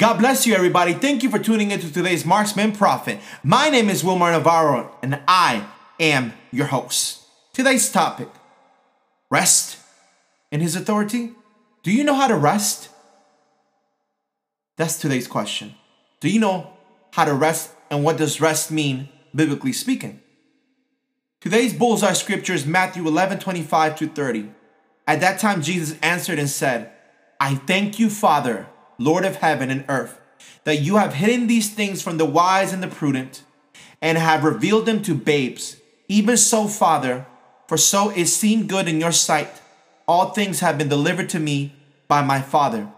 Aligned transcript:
God 0.00 0.18
bless 0.18 0.46
you, 0.46 0.54
everybody. 0.54 0.94
Thank 0.94 1.22
you 1.22 1.28
for 1.28 1.38
tuning 1.38 1.72
into 1.72 1.92
today's 1.92 2.24
Marksman 2.24 2.72
Prophet. 2.72 3.20
My 3.44 3.68
name 3.68 3.90
is 3.90 4.02
Wilmar 4.02 4.32
Navarro, 4.32 4.96
and 5.02 5.20
I 5.28 5.66
am 6.00 6.32
your 6.50 6.68
host. 6.68 7.20
Today's 7.52 7.92
topic 7.92 8.30
rest 9.28 9.76
in 10.50 10.62
His 10.62 10.74
authority. 10.74 11.32
Do 11.82 11.92
you 11.92 12.02
know 12.02 12.14
how 12.14 12.28
to 12.28 12.34
rest? 12.34 12.88
That's 14.78 14.98
today's 14.98 15.28
question. 15.28 15.74
Do 16.20 16.30
you 16.30 16.40
know 16.40 16.72
how 17.12 17.26
to 17.26 17.34
rest, 17.34 17.74
and 17.90 18.02
what 18.02 18.16
does 18.16 18.40
rest 18.40 18.70
mean, 18.70 19.10
biblically 19.34 19.74
speaking? 19.74 20.22
Today's 21.42 21.74
bullseye 21.74 22.14
scripture 22.14 22.54
is 22.54 22.64
Matthew 22.64 23.06
11 23.06 23.38
25 23.38 23.96
to 23.96 24.08
30. 24.08 24.50
At 25.06 25.20
that 25.20 25.38
time, 25.38 25.60
Jesus 25.60 25.98
answered 26.00 26.38
and 26.38 26.48
said, 26.48 26.90
I 27.38 27.56
thank 27.56 27.98
you, 27.98 28.08
Father, 28.08 28.66
Lord 29.00 29.24
of 29.24 29.36
heaven 29.36 29.70
and 29.70 29.86
earth, 29.88 30.20
that 30.64 30.82
you 30.82 30.98
have 30.98 31.14
hidden 31.14 31.46
these 31.46 31.72
things 31.72 32.02
from 32.02 32.18
the 32.18 32.26
wise 32.26 32.72
and 32.74 32.82
the 32.82 32.88
prudent, 32.88 33.42
and 34.02 34.18
have 34.18 34.44
revealed 34.44 34.84
them 34.84 35.02
to 35.02 35.14
babes. 35.14 35.76
Even 36.06 36.36
so, 36.36 36.68
Father, 36.68 37.26
for 37.66 37.78
so 37.78 38.10
it 38.10 38.26
seemed 38.26 38.68
good 38.68 38.88
in 38.88 39.00
your 39.00 39.12
sight. 39.12 39.62
All 40.06 40.30
things 40.30 40.60
have 40.60 40.76
been 40.76 40.88
delivered 40.88 41.30
to 41.30 41.40
me 41.40 41.74
by 42.08 42.20
my 42.20 42.42
Father. 42.42 42.88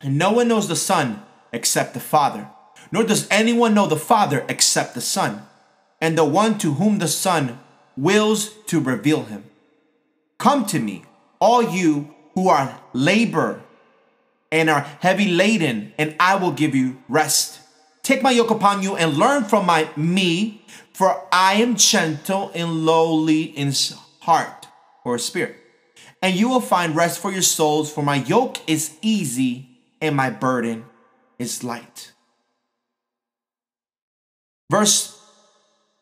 And 0.00 0.16
no 0.16 0.32
one 0.32 0.48
knows 0.48 0.66
the 0.66 0.76
Son 0.76 1.22
except 1.52 1.92
the 1.92 2.00
Father, 2.00 2.48
nor 2.90 3.04
does 3.04 3.28
anyone 3.30 3.74
know 3.74 3.86
the 3.86 3.96
Father 3.96 4.46
except 4.48 4.94
the 4.94 5.00
Son, 5.02 5.42
and 6.00 6.16
the 6.16 6.24
one 6.24 6.56
to 6.58 6.74
whom 6.74 7.00
the 7.00 7.08
Son 7.08 7.58
wills 7.98 8.54
to 8.66 8.80
reveal 8.80 9.24
him. 9.24 9.44
Come 10.38 10.64
to 10.66 10.78
me, 10.78 11.04
all 11.38 11.62
you 11.62 12.14
who 12.34 12.48
are 12.48 12.80
labor 12.94 13.62
and 14.50 14.70
are 14.70 14.80
heavy 15.00 15.28
laden, 15.28 15.92
and 15.98 16.14
I 16.18 16.36
will 16.36 16.52
give 16.52 16.74
you 16.74 17.02
rest. 17.08 17.60
Take 18.02 18.22
my 18.22 18.30
yoke 18.30 18.50
upon 18.50 18.82
you 18.82 18.96
and 18.96 19.16
learn 19.16 19.44
from 19.44 19.66
my 19.66 19.88
me, 19.96 20.64
for 20.94 21.26
I 21.30 21.54
am 21.54 21.76
gentle 21.76 22.50
and 22.54 22.86
lowly 22.86 23.42
in 23.42 23.72
heart 24.20 24.66
or 25.04 25.18
spirit. 25.18 25.56
And 26.22 26.34
you 26.34 26.48
will 26.48 26.60
find 26.60 26.96
rest 26.96 27.20
for 27.20 27.30
your 27.30 27.42
souls, 27.42 27.92
for 27.92 28.02
my 28.02 28.16
yoke 28.16 28.58
is 28.66 28.96
easy 29.02 29.68
and 30.00 30.16
my 30.16 30.30
burden 30.30 30.84
is 31.38 31.62
light. 31.62 32.12
Verse 34.70 35.18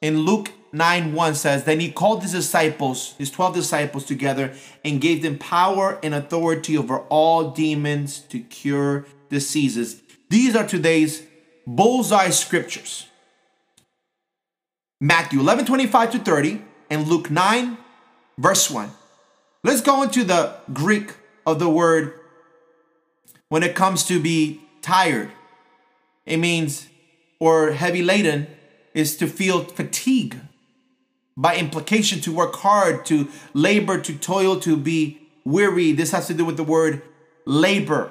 in 0.00 0.20
Luke 0.20 0.50
9 0.72 1.12
1 1.12 1.34
says, 1.34 1.64
Then 1.64 1.80
he 1.80 1.90
called 1.90 2.22
his 2.22 2.32
disciples, 2.32 3.14
his 3.18 3.30
12 3.30 3.54
disciples 3.54 4.04
together, 4.04 4.52
and 4.84 5.00
gave 5.00 5.22
them 5.22 5.38
power 5.38 5.98
and 6.02 6.14
authority 6.14 6.76
over 6.76 6.98
all 7.08 7.50
demons 7.50 8.20
to 8.28 8.40
cure 8.40 9.06
diseases. 9.28 10.02
These 10.28 10.56
are 10.56 10.66
today's 10.66 11.22
bullseye 11.66 12.30
scriptures 12.30 13.08
Matthew 15.00 15.40
11 15.40 15.66
25 15.66 16.12
to 16.12 16.18
30 16.18 16.62
and 16.88 17.06
Luke 17.06 17.30
9 17.30 17.76
verse 18.38 18.70
1. 18.70 18.90
Let's 19.62 19.82
go 19.82 20.02
into 20.02 20.24
the 20.24 20.54
Greek 20.72 21.14
of 21.44 21.58
the 21.58 21.68
word 21.68 22.14
when 23.48 23.62
it 23.62 23.74
comes 23.74 24.04
to 24.04 24.20
be 24.20 24.62
tired. 24.80 25.30
It 26.24 26.38
means, 26.38 26.88
or 27.38 27.72
heavy 27.72 28.02
laden, 28.02 28.46
is 28.94 29.16
to 29.18 29.26
feel 29.26 29.64
fatigue 29.64 30.38
by 31.36 31.56
implication 31.56 32.20
to 32.22 32.32
work 32.32 32.54
hard, 32.56 33.04
to 33.06 33.28
labor, 33.52 34.00
to 34.00 34.14
toil, 34.14 34.58
to 34.60 34.76
be 34.76 35.20
weary. 35.44 35.92
This 35.92 36.12
has 36.12 36.26
to 36.28 36.34
do 36.34 36.44
with 36.44 36.56
the 36.56 36.64
word 36.64 37.02
labor. 37.44 38.10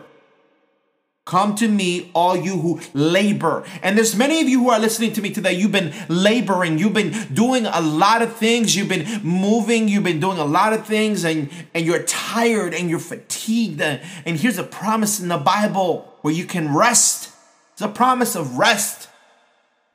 Come 1.25 1.55
to 1.55 1.67
me, 1.67 2.11
all 2.13 2.37
you 2.37 2.59
who 2.59 2.79
labor. 2.93 3.65
And 3.81 3.97
there's 3.97 4.15
many 4.15 4.41
of 4.41 4.47
you 4.47 4.59
who 4.59 4.69
are 4.69 4.79
listening 4.79 5.11
to 5.13 5.23
me 5.23 5.31
today. 5.31 5.53
You've 5.53 5.71
been 5.71 5.91
laboring. 6.07 6.77
You've 6.77 6.93
been 6.93 7.33
doing 7.33 7.65
a 7.65 7.81
lot 7.81 8.21
of 8.21 8.35
things. 8.35 8.75
You've 8.75 8.89
been 8.89 9.21
moving. 9.23 9.87
You've 9.87 10.03
been 10.03 10.19
doing 10.19 10.37
a 10.37 10.45
lot 10.45 10.73
of 10.73 10.85
things 10.85 11.25
and, 11.25 11.49
and 11.73 11.83
you're 11.83 12.03
tired 12.03 12.75
and 12.75 12.91
you're 12.91 12.99
fatigued. 12.99 13.81
And 13.81 14.39
here's 14.39 14.59
a 14.59 14.63
promise 14.63 15.19
in 15.19 15.29
the 15.29 15.39
Bible 15.39 16.13
where 16.21 16.33
you 16.33 16.45
can 16.45 16.75
rest. 16.75 17.31
It's 17.73 17.81
a 17.81 17.87
promise 17.87 18.35
of 18.35 18.59
rest. 18.59 19.09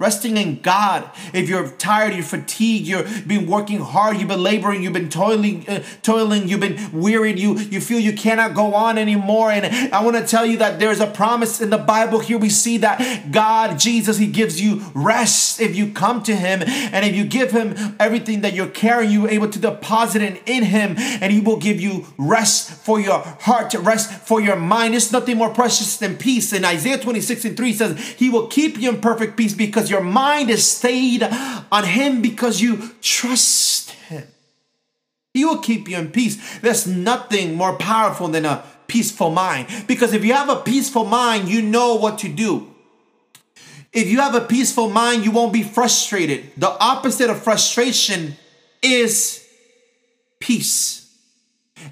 Resting 0.00 0.38
in 0.38 0.62
God. 0.62 1.11
If 1.34 1.47
you're 1.50 1.69
tired, 1.72 2.15
you're 2.15 2.22
fatigued, 2.22 2.87
you've 2.87 3.28
been 3.28 3.47
working 3.47 3.81
hard, 3.81 4.16
you've 4.16 4.28
been 4.28 4.43
laboring, 4.43 4.83
you've 4.83 4.94
been 4.94 5.11
toiling, 5.11 5.69
uh, 5.69 5.83
toiling, 6.03 6.49
you've 6.49 6.61
been 6.61 6.91
wearied, 6.99 7.38
you 7.38 7.59
you 7.59 7.83
feel 7.83 8.00
you 8.00 8.15
cannot 8.15 8.55
go 8.55 8.72
on 8.72 8.97
anymore. 8.97 9.50
And 9.50 9.93
I 9.94 10.03
want 10.03 10.16
to 10.16 10.27
tell 10.27 10.47
you 10.47 10.56
that 10.56 10.81
there's 10.81 11.00
a 11.00 11.06
promise 11.06 11.60
in 11.60 11.69
the 11.69 11.77
Bible. 11.77 12.21
Here 12.21 12.39
we 12.39 12.49
see 12.49 12.78
that 12.78 13.31
God, 13.31 13.78
Jesus, 13.78 14.16
He 14.16 14.27
gives 14.27 14.59
you 14.59 14.87
rest 14.94 15.60
if 15.60 15.77
you 15.77 15.93
come 15.93 16.22
to 16.22 16.34
Him, 16.34 16.62
and 16.62 17.05
if 17.05 17.15
you 17.15 17.27
give 17.27 17.50
Him 17.50 17.94
everything 18.00 18.41
that 18.41 18.55
you're 18.55 18.69
carrying, 18.69 19.10
you're 19.10 19.28
able 19.28 19.50
to 19.50 19.59
deposit 19.59 20.22
it 20.22 20.43
in 20.47 20.62
Him, 20.62 20.94
and 20.97 21.31
He 21.31 21.41
will 21.41 21.59
give 21.59 21.78
you 21.78 22.06
rest 22.16 22.71
for 22.71 22.99
your 22.99 23.19
heart, 23.19 23.75
rest 23.75 24.10
for 24.27 24.41
your 24.41 24.56
mind. 24.56 24.94
It's 24.94 25.12
nothing 25.12 25.37
more 25.37 25.53
precious 25.53 25.99
than 25.99 26.16
peace. 26.16 26.55
And 26.55 26.65
Isaiah 26.65 26.97
26 26.97 27.44
and 27.44 27.55
3 27.55 27.72
says, 27.75 27.99
He 28.12 28.31
will 28.31 28.47
keep 28.47 28.78
you 28.78 28.89
in 28.89 29.03
perfect 29.03 29.37
peace 29.37 29.53
because 29.53 29.90
your 29.91 30.01
mind 30.01 30.51
is 30.51 30.67
stayed 30.67 31.23
on 31.23 31.84
Him 31.84 32.23
because 32.23 32.61
you 32.61 32.91
trust 33.03 33.91
Him. 33.91 34.27
He 35.34 35.45
will 35.45 35.59
keep 35.59 35.89
you 35.89 35.97
in 35.97 36.11
peace. 36.11 36.59
There's 36.61 36.87
nothing 36.87 37.55
more 37.55 37.77
powerful 37.77 38.28
than 38.28 38.45
a 38.45 38.65
peaceful 38.87 39.31
mind 39.31 39.69
because 39.87 40.12
if 40.12 40.25
you 40.25 40.33
have 40.33 40.49
a 40.49 40.56
peaceful 40.56 41.05
mind, 41.05 41.49
you 41.49 41.62
know 41.62 41.95
what 41.95 42.19
to 42.21 42.28
do. 42.28 42.75
If 43.93 44.09
you 44.09 44.21
have 44.21 44.34
a 44.34 44.41
peaceful 44.41 44.89
mind, 44.89 45.25
you 45.25 45.33
won't 45.33 45.53
be 45.53 45.62
frustrated. 45.62 46.53
The 46.57 46.69
opposite 46.69 47.28
of 47.28 47.43
frustration 47.43 48.37
is 48.83 49.47
peace. 50.39 51.12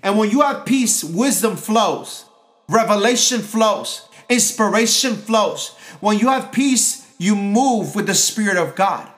And 0.02 0.18
when 0.18 0.30
you 0.30 0.42
have 0.42 0.64
peace, 0.64 1.02
wisdom 1.02 1.56
flows, 1.56 2.24
revelation 2.68 3.40
flows, 3.40 4.08
inspiration 4.28 5.16
flows. 5.16 5.74
When 6.00 6.18
you 6.18 6.28
have 6.28 6.52
peace, 6.52 7.07
you 7.18 7.36
move 7.36 7.94
with 7.94 8.06
the 8.06 8.14
Spirit 8.14 8.56
of 8.56 8.74
God. 8.74 9.08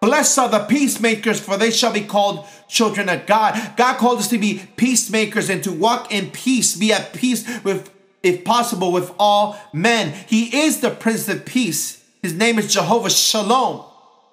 Blessed 0.00 0.38
are 0.38 0.48
the 0.48 0.60
peacemakers, 0.60 1.40
for 1.40 1.58
they 1.58 1.70
shall 1.70 1.92
be 1.92 2.00
called 2.00 2.46
children 2.68 3.08
of 3.08 3.26
God. 3.26 3.76
God 3.76 3.98
called 3.98 4.18
us 4.18 4.28
to 4.28 4.38
be 4.38 4.66
peacemakers 4.76 5.50
and 5.50 5.62
to 5.64 5.72
walk 5.72 6.10
in 6.10 6.30
peace, 6.30 6.74
be 6.74 6.92
at 6.92 7.12
peace 7.12 7.46
with, 7.62 7.90
if 8.22 8.44
possible, 8.44 8.92
with 8.92 9.12
all 9.18 9.58
men. 9.74 10.14
He 10.26 10.62
is 10.62 10.80
the 10.80 10.90
Prince 10.90 11.28
of 11.28 11.44
Peace. 11.44 12.02
His 12.22 12.34
name 12.34 12.58
is 12.58 12.72
Jehovah 12.72 13.10
Shalom. 13.10 13.84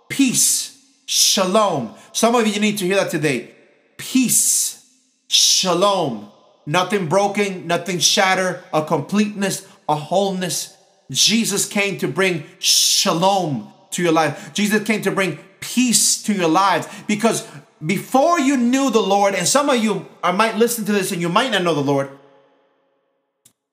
Peace, 0.08 0.86
Shalom. 1.06 1.96
Some 2.14 2.36
of 2.36 2.48
you 2.48 2.62
need 2.62 2.78
to 2.78 2.86
hear 2.86 2.96
that 2.96 3.12
today. 3.12 3.54
Peace, 3.98 4.90
Shalom. 5.28 6.32
Nothing 6.66 7.08
broken, 7.08 7.68
nothing 7.68 8.00
shattered, 8.00 8.64
a 8.74 8.84
completeness, 8.86 9.68
a 9.88 9.96
wholeness, 9.96 10.77
Jesus 11.10 11.66
came 11.66 11.98
to 12.00 12.08
bring 12.08 12.44
shalom 12.60 13.72
to 13.92 14.04
your 14.04 14.12
life. 14.12 14.54
Jesus 14.54 14.84
came 14.84 15.02
to 15.04 15.12
bring 15.12 15.40
peace 15.60 16.22
to 16.24 16.34
your 16.34 16.50
lives 16.50 16.88
because 17.08 17.48
before 17.86 18.40
you 18.40 18.58
knew 18.58 18.90
the 18.90 19.02
Lord, 19.02 19.36
and 19.36 19.48
some 19.48 19.70
of 19.70 19.84
you 19.84 20.08
might 20.24 20.58
listen 20.58 20.86
to 20.86 20.92
this 20.92 21.12
and 21.12 21.22
you 21.22 21.30
might 21.30 21.52
not 21.52 21.64
know 21.64 21.74
the 21.74 21.82
Lord. 21.82 22.10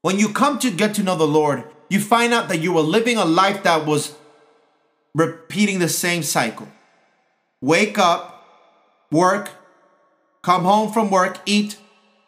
When 0.03 0.19
you 0.19 0.29
come 0.29 0.59
to 0.59 0.71
get 0.71 0.95
to 0.95 1.03
know 1.03 1.17
the 1.17 1.27
Lord, 1.27 1.65
you 1.89 2.01
find 2.01 2.33
out 2.35 2.49
that 2.49 2.61
you 2.61 2.73
were 2.73 2.83
living 2.83 3.17
a 3.17 3.25
life 3.25 3.63
that 3.63 3.87
was 3.87 4.15
repeating 5.15 5.79
the 5.79 5.89
same 5.89 6.23
cycle. 6.23 6.69
Wake 7.61 7.99
up, 7.99 8.47
work, 9.11 9.51
come 10.43 10.65
home 10.65 10.93
from 10.93 11.11
work, 11.11 11.39
eat, 11.47 11.79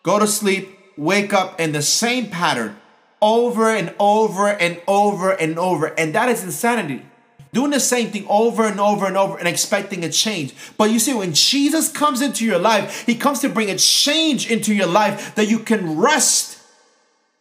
go 0.03 0.19
to 0.19 0.27
sleep, 0.27 0.79
wake 0.97 1.35
up 1.35 1.61
in 1.61 1.73
the 1.73 1.83
same 1.83 2.31
pattern 2.31 2.77
over 3.27 3.69
and 3.71 3.93
over 3.99 4.47
and 4.47 4.81
over 4.87 5.33
and 5.33 5.59
over. 5.59 5.87
And 5.99 6.15
that 6.15 6.29
is 6.29 6.45
insanity. 6.45 7.05
Doing 7.53 7.73
the 7.73 7.81
same 7.81 8.11
thing 8.11 8.25
over 8.29 8.65
and 8.65 8.79
over 8.79 9.05
and 9.05 9.17
over 9.17 9.37
and 9.37 9.49
expecting 9.49 10.05
a 10.05 10.11
change. 10.11 10.55
But 10.79 10.91
you 10.91 11.01
see, 11.01 11.13
when 11.13 11.33
Jesus 11.33 11.91
comes 11.91 12.23
into 12.23 12.45
your 12.45 12.61
life, 12.61 13.05
he 13.05 13.17
comes 13.17 13.41
to 13.41 13.49
bring 13.49 13.69
a 13.69 13.79
change 13.79 14.49
into 14.49 14.73
your 14.73 14.87
life 14.87 15.35
that 15.35 15.49
you 15.49 15.59
can 15.59 15.99
rest 15.99 16.61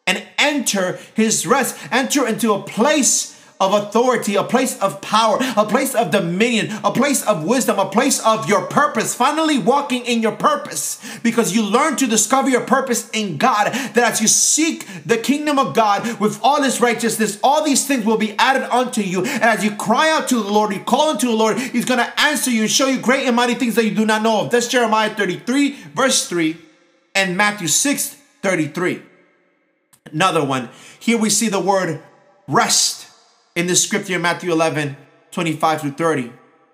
and 0.07 0.23
enter 0.39 0.97
his 1.13 1.45
rest, 1.45 1.77
enter 1.91 2.27
into 2.27 2.53
a 2.53 2.63
place 2.63 3.34
of 3.59 3.73
authority, 3.73 4.35
a 4.35 4.43
place 4.43 4.79
of 4.81 5.01
power, 5.01 5.37
a 5.55 5.65
place 5.65 5.95
of 5.95 6.11
dominion, 6.11 6.69
a 6.83 6.91
place 6.91 7.25
of 7.25 7.45
wisdom, 7.45 7.79
a 7.79 7.89
place 7.89 8.19
of 8.25 8.49
your 8.49 8.65
purpose, 8.67 9.15
finally 9.15 9.57
walking 9.57 10.05
in 10.05 10.21
your 10.21 10.35
purpose 10.35 11.01
because 11.23 11.55
you 11.55 11.63
learn 11.63 11.95
to 11.95 12.07
discover 12.07 12.49
your 12.49 12.65
purpose 12.65 13.09
in 13.11 13.37
God. 13.37 13.71
That 13.73 14.11
as 14.11 14.21
you 14.21 14.27
seek 14.27 14.85
the 15.05 15.17
kingdom 15.17 15.57
of 15.57 15.73
God 15.73 16.19
with 16.19 16.39
all 16.43 16.61
his 16.61 16.81
righteousness, 16.81 17.39
all 17.43 17.63
these 17.63 17.87
things 17.87 18.05
will 18.05 18.17
be 18.17 18.35
added 18.37 18.63
unto 18.63 19.01
you. 19.01 19.23
And 19.23 19.43
as 19.43 19.63
you 19.63 19.71
cry 19.71 20.09
out 20.09 20.27
to 20.29 20.35
the 20.35 20.51
Lord, 20.51 20.73
you 20.73 20.81
call 20.81 21.11
unto 21.11 21.27
the 21.27 21.33
Lord, 21.33 21.57
he's 21.57 21.85
going 21.85 21.99
to 21.99 22.19
answer 22.19 22.51
you 22.51 22.63
and 22.63 22.71
show 22.71 22.87
you 22.87 22.99
great 22.99 23.25
and 23.25 23.35
mighty 23.35 23.55
things 23.55 23.75
that 23.75 23.85
you 23.85 23.95
do 23.95 24.05
not 24.05 24.21
know 24.21 24.41
of. 24.41 24.51
That's 24.51 24.67
Jeremiah 24.67 25.09
33, 25.15 25.71
verse 25.93 26.27
3, 26.27 26.57
and 27.13 27.37
Matthew 27.37 27.67
6, 27.67 28.15
33. 28.41 29.01
Another 30.11 30.43
one. 30.43 30.69
Here 30.99 31.17
we 31.17 31.29
see 31.29 31.49
the 31.49 31.59
word 31.59 32.01
rest 32.47 33.04
in 33.55 33.67
the 33.67 33.75
scripture 33.75 34.15
in 34.15 34.21
Matthew 34.21 34.51
11, 34.51 34.97
25 35.31 35.81
through 35.81 35.91
30. 35.91 36.31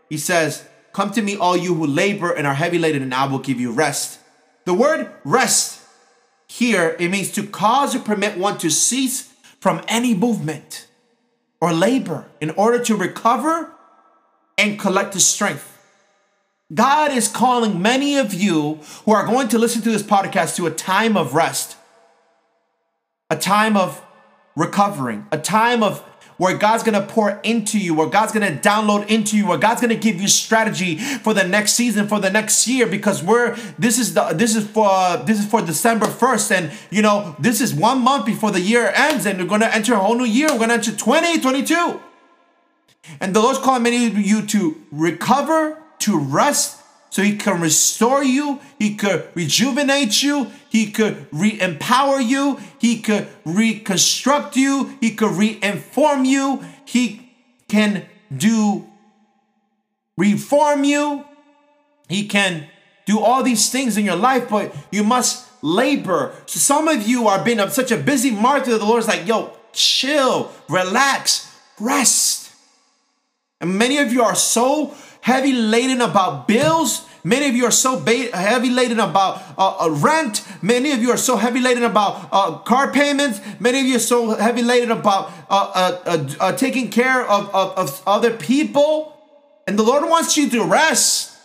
He 0.09 0.17
says, 0.17 0.67
Come 0.93 1.11
to 1.11 1.21
me, 1.21 1.37
all 1.37 1.55
you 1.55 1.73
who 1.73 1.87
labor 1.87 2.31
and 2.31 2.45
are 2.45 2.53
heavy 2.53 2.77
laden, 2.77 3.01
and 3.01 3.13
I 3.13 3.25
will 3.25 3.39
give 3.39 3.59
you 3.59 3.71
rest. 3.71 4.19
The 4.65 4.73
word 4.73 5.11
rest 5.23 5.81
here, 6.47 6.97
it 6.99 7.09
means 7.09 7.31
to 7.31 7.47
cause 7.47 7.95
or 7.95 7.99
permit 7.99 8.37
one 8.37 8.57
to 8.57 8.69
cease 8.69 9.33
from 9.61 9.81
any 9.87 10.13
movement 10.13 10.87
or 11.61 11.71
labor 11.71 12.25
in 12.41 12.49
order 12.51 12.83
to 12.83 12.95
recover 12.95 13.71
and 14.57 14.77
collect 14.77 15.13
his 15.13 15.25
strength. 15.25 15.67
God 16.73 17.11
is 17.11 17.27
calling 17.27 17.81
many 17.81 18.17
of 18.17 18.33
you 18.33 18.79
who 19.05 19.13
are 19.13 19.25
going 19.25 19.47
to 19.49 19.57
listen 19.57 19.81
to 19.83 19.91
this 19.91 20.03
podcast 20.03 20.55
to 20.57 20.67
a 20.67 20.71
time 20.71 21.15
of 21.15 21.33
rest, 21.33 21.77
a 23.29 23.35
time 23.35 23.77
of 23.77 24.03
recovering, 24.55 25.27
a 25.31 25.37
time 25.37 25.83
of 25.83 26.03
where 26.41 26.57
God's 26.57 26.81
gonna 26.81 27.03
pour 27.03 27.39
into 27.43 27.77
you, 27.77 27.93
where 27.93 28.07
God's 28.07 28.31
gonna 28.31 28.49
download 28.49 29.07
into 29.09 29.38
you, 29.38 29.45
where 29.45 29.59
God's 29.59 29.79
gonna 29.79 29.93
give 29.93 30.19
you 30.19 30.27
strategy 30.27 30.97
for 30.97 31.35
the 31.35 31.43
next 31.43 31.73
season, 31.73 32.07
for 32.07 32.19
the 32.19 32.31
next 32.31 32.67
year, 32.67 32.88
because 32.88 33.21
we're 33.21 33.55
this 33.77 33.99
is 33.99 34.15
the 34.15 34.23
this 34.33 34.55
is 34.55 34.65
for 34.67 34.88
uh, 34.89 35.17
this 35.17 35.39
is 35.39 35.45
for 35.45 35.61
December 35.61 36.07
1st, 36.07 36.51
and 36.51 36.71
you 36.89 37.03
know, 37.03 37.35
this 37.38 37.61
is 37.61 37.75
one 37.75 38.01
month 38.01 38.25
before 38.25 38.49
the 38.49 38.59
year 38.59 38.91
ends, 38.95 39.27
and 39.27 39.38
we're 39.38 39.45
gonna 39.45 39.67
enter 39.67 39.93
a 39.93 39.99
whole 39.99 40.15
new 40.15 40.25
year. 40.25 40.47
We're 40.51 40.57
gonna 40.57 40.73
enter 40.73 40.89
2022. 40.89 41.99
And 43.19 43.35
the 43.35 43.39
Lord's 43.39 43.59
calling 43.59 43.83
many 43.83 44.07
of 44.07 44.17
you 44.17 44.43
to 44.47 44.81
recover, 44.91 45.77
to 45.99 46.17
rest, 46.17 46.80
so 47.11 47.21
he 47.21 47.35
can 47.35 47.59
restore 47.59 48.23
you, 48.23 48.61
he 48.79 48.95
could 48.95 49.27
rejuvenate 49.35 50.23
you, 50.23 50.49
he 50.69 50.89
could 50.89 51.27
re-empower 51.33 52.21
you, 52.21 52.57
he 52.79 53.01
could 53.01 53.27
reconstruct 53.43 54.55
you, 54.55 54.97
he 55.01 55.13
could 55.13 55.31
re-inform 55.31 56.23
you, 56.23 56.63
he 56.85 57.29
can 57.67 58.05
do 58.35 58.87
reform 60.17 60.85
you, 60.85 61.25
he 62.07 62.27
can 62.27 62.67
do 63.05 63.19
all 63.19 63.43
these 63.43 63.69
things 63.69 63.97
in 63.97 64.05
your 64.05 64.15
life, 64.15 64.47
but 64.49 64.73
you 64.89 65.03
must 65.03 65.49
labor. 65.61 66.33
So 66.45 66.59
some 66.59 66.87
of 66.87 67.05
you 67.05 67.27
are 67.27 67.43
being 67.43 67.59
such 67.69 67.91
a 67.91 67.97
busy 67.97 68.31
martyr, 68.31 68.77
the 68.77 68.85
Lord's 68.85 69.09
like, 69.09 69.27
yo, 69.27 69.51
chill, 69.73 70.49
relax, 70.69 71.53
rest. 71.77 72.53
And 73.59 73.77
many 73.77 73.97
of 73.97 74.13
you 74.13 74.23
are 74.23 74.35
so 74.35 74.95
heavy 75.21 75.53
laden 75.53 76.01
about 76.01 76.47
bills. 76.47 77.07
Many 77.23 77.47
of 77.47 77.56
you 77.56 77.65
are 77.65 77.71
so 77.71 78.00
heavy 78.00 78.69
laden 78.69 79.00
about 79.00 79.41
uh, 79.57 79.85
uh, 79.85 79.89
rent. 79.89 80.44
Many 80.62 80.91
of 80.91 81.01
you 81.01 81.12
are 81.12 81.18
so 81.18 81.38
heavy 81.38 81.59
laden 81.59 81.83
about 81.83 82.27
uh, 82.31 82.57
car 82.59 82.91
payments. 82.91 83.39
Many 83.59 83.79
of 83.79 83.85
you 83.85 83.97
are 83.97 84.00
so 84.00 84.35
heavy 84.35 84.63
laden 84.63 84.91
about 84.91 85.31
uh, 85.50 86.00
uh, 86.06 86.29
uh, 86.39 86.51
taking 86.53 86.89
care 86.89 87.21
of, 87.21 87.53
of, 87.53 87.77
of 87.77 88.03
other 88.07 88.35
people. 88.35 89.18
And 89.68 89.77
the 89.77 89.83
Lord 89.83 90.09
wants 90.09 90.35
you 90.35 90.50
to 90.50 90.63
rest 90.63 91.38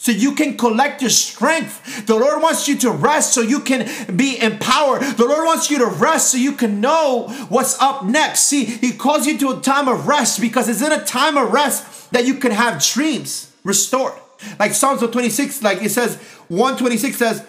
so 0.00 0.12
you 0.12 0.34
can 0.34 0.56
collect 0.56 1.02
your 1.02 1.10
strength. 1.10 2.06
The 2.06 2.16
Lord 2.16 2.42
wants 2.42 2.66
you 2.66 2.78
to 2.78 2.90
rest 2.90 3.34
so 3.34 3.42
you 3.42 3.60
can 3.60 4.16
be 4.16 4.40
empowered. 4.40 5.02
The 5.02 5.26
Lord 5.26 5.44
wants 5.44 5.70
you 5.70 5.78
to 5.78 5.86
rest 5.88 6.32
so 6.32 6.38
you 6.38 6.52
can 6.52 6.80
know 6.80 7.28
what's 7.50 7.78
up 7.82 8.06
next. 8.06 8.46
See, 8.46 8.64
He 8.64 8.92
calls 8.92 9.26
you 9.26 9.36
to 9.40 9.50
a 9.50 9.60
time 9.60 9.88
of 9.88 10.08
rest 10.08 10.40
because 10.40 10.70
it's 10.70 10.80
in 10.80 10.90
a 10.90 11.04
time 11.04 11.36
of 11.36 11.52
rest 11.52 12.10
that 12.12 12.24
you 12.24 12.36
can 12.36 12.50
have 12.50 12.82
dreams 12.82 13.52
restored. 13.62 14.14
Like 14.58 14.72
Psalms 14.72 15.02
26, 15.02 15.62
like 15.62 15.82
it 15.82 15.90
says, 15.90 16.16
126 16.48 17.18
says, 17.18 17.46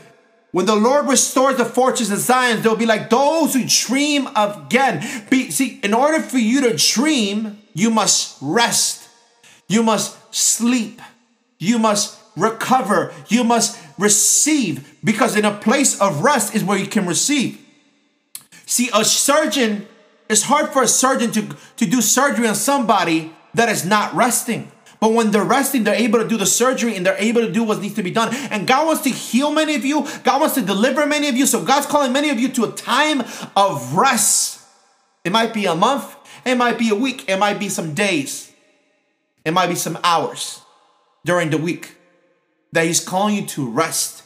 when 0.52 0.66
the 0.66 0.76
Lord 0.76 1.08
restores 1.08 1.56
the 1.56 1.64
fortress 1.64 2.12
of 2.12 2.20
Zion, 2.20 2.62
they'll 2.62 2.76
be 2.76 2.86
like 2.86 3.10
those 3.10 3.54
who 3.54 3.64
dream 3.66 4.28
again. 4.36 5.26
Be, 5.30 5.52
see, 5.52 5.80
in 5.84 5.94
order 5.94 6.22
for 6.22 6.38
you 6.38 6.60
to 6.70 6.76
dream, 6.76 7.62
you 7.74 7.90
must 7.92 8.38
rest. 8.42 9.08
You 9.70 9.84
must 9.84 10.36
sleep. 10.36 11.02
You 11.58 11.80
must 11.80 12.21
recover. 12.36 13.14
You 13.28 13.44
must 13.44 13.80
receive 13.98 14.98
because 15.04 15.36
in 15.36 15.46
a 15.46 15.52
place 15.52 16.00
of 16.00 16.24
rest 16.24 16.56
is 16.56 16.64
where 16.64 16.78
you 16.78 16.88
can 16.88 17.06
receive. 17.06 17.60
See, 18.66 18.90
a 18.94 19.04
surgeon, 19.04 19.88
it's 20.30 20.44
hard 20.44 20.70
for 20.70 20.84
a 20.84 20.88
surgeon 20.88 21.32
to, 21.32 21.56
to 21.78 21.86
do 21.86 22.02
surgery 22.02 22.48
on 22.48 22.56
somebody 22.56 23.34
that 23.54 23.70
is 23.70 23.86
not 23.86 24.14
resting. 24.14 24.72
But 25.00 25.14
when 25.14 25.32
they're 25.32 25.44
resting, 25.44 25.84
they're 25.84 25.96
able 25.96 26.20
to 26.20 26.28
do 26.28 26.38
the 26.38 26.46
surgery 26.46 26.96
and 26.96 27.06
they're 27.06 27.18
able 27.18 27.42
to 27.42 27.52
do 27.52 27.64
what 27.64 27.82
needs 27.82 27.96
to 27.96 28.04
be 28.04 28.12
done. 28.12 28.34
And 28.52 28.68
God 28.68 28.86
wants 28.86 29.02
to 29.04 29.10
heal 29.10 29.52
many 29.52 29.76
of 29.76 29.84
you. 29.84 30.08
God 30.24 30.40
wants 30.40 30.56
to 30.56 30.62
deliver 30.62 31.08
many 31.08 31.28
of 31.28 31.36
you. 31.36 31.48
So 31.48 31.64
God's 31.66 31.88
calling 31.88 32.14
many 32.14 32.30
of 32.30 32.40
you 32.40 32.50
to 32.50 32.66
a 32.66 32.72
time 32.72 33.24
of 33.56 33.96
rest. 33.96 34.62
It 35.24 35.32
might 35.32 35.54
be 35.54 35.66
a 35.66 35.76
month. 35.76 36.16
It 36.46 36.56
might 36.56 36.78
be 36.78 36.90
a 36.90 36.96
week. 36.96 37.28
It 37.28 37.38
might 37.38 37.60
be 37.60 37.68
some 37.68 37.96
days. 37.96 38.52
It 39.44 39.52
might 39.52 39.68
be 39.68 39.76
some 39.76 39.98
hours 40.04 40.62
during 41.26 41.50
the 41.50 41.58
week 41.58 41.96
that 42.72 42.86
He's 42.86 43.04
calling 43.04 43.36
you 43.36 43.46
to 43.48 43.70
rest. 43.70 44.24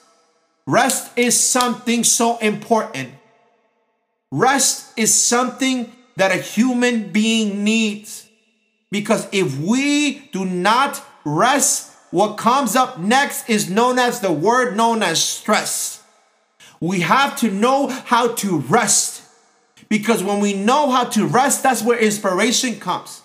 Rest 0.67 1.17
is 1.17 1.39
something 1.39 2.03
so 2.03 2.37
important. 2.37 3.09
Rest 4.31 4.97
is 4.97 5.13
something 5.13 5.91
that 6.15 6.31
a 6.31 6.41
human 6.41 7.11
being 7.11 7.63
needs. 7.63 8.27
Because 8.91 9.27
if 9.31 9.59
we 9.59 10.29
do 10.31 10.45
not 10.45 11.03
rest, 11.23 11.91
what 12.11 12.37
comes 12.37 12.75
up 12.75 12.99
next 12.99 13.49
is 13.49 13.69
known 13.69 13.99
as 13.99 14.21
the 14.21 14.31
word 14.31 14.75
known 14.75 15.03
as 15.03 15.23
stress. 15.23 16.01
We 16.79 17.01
have 17.01 17.35
to 17.37 17.51
know 17.51 17.87
how 17.87 18.33
to 18.35 18.59
rest. 18.59 19.21
Because 19.89 20.23
when 20.23 20.39
we 20.39 20.53
know 20.53 20.89
how 20.89 21.05
to 21.05 21.27
rest, 21.27 21.63
that's 21.63 21.83
where 21.83 21.99
inspiration 21.99 22.79
comes. 22.79 23.21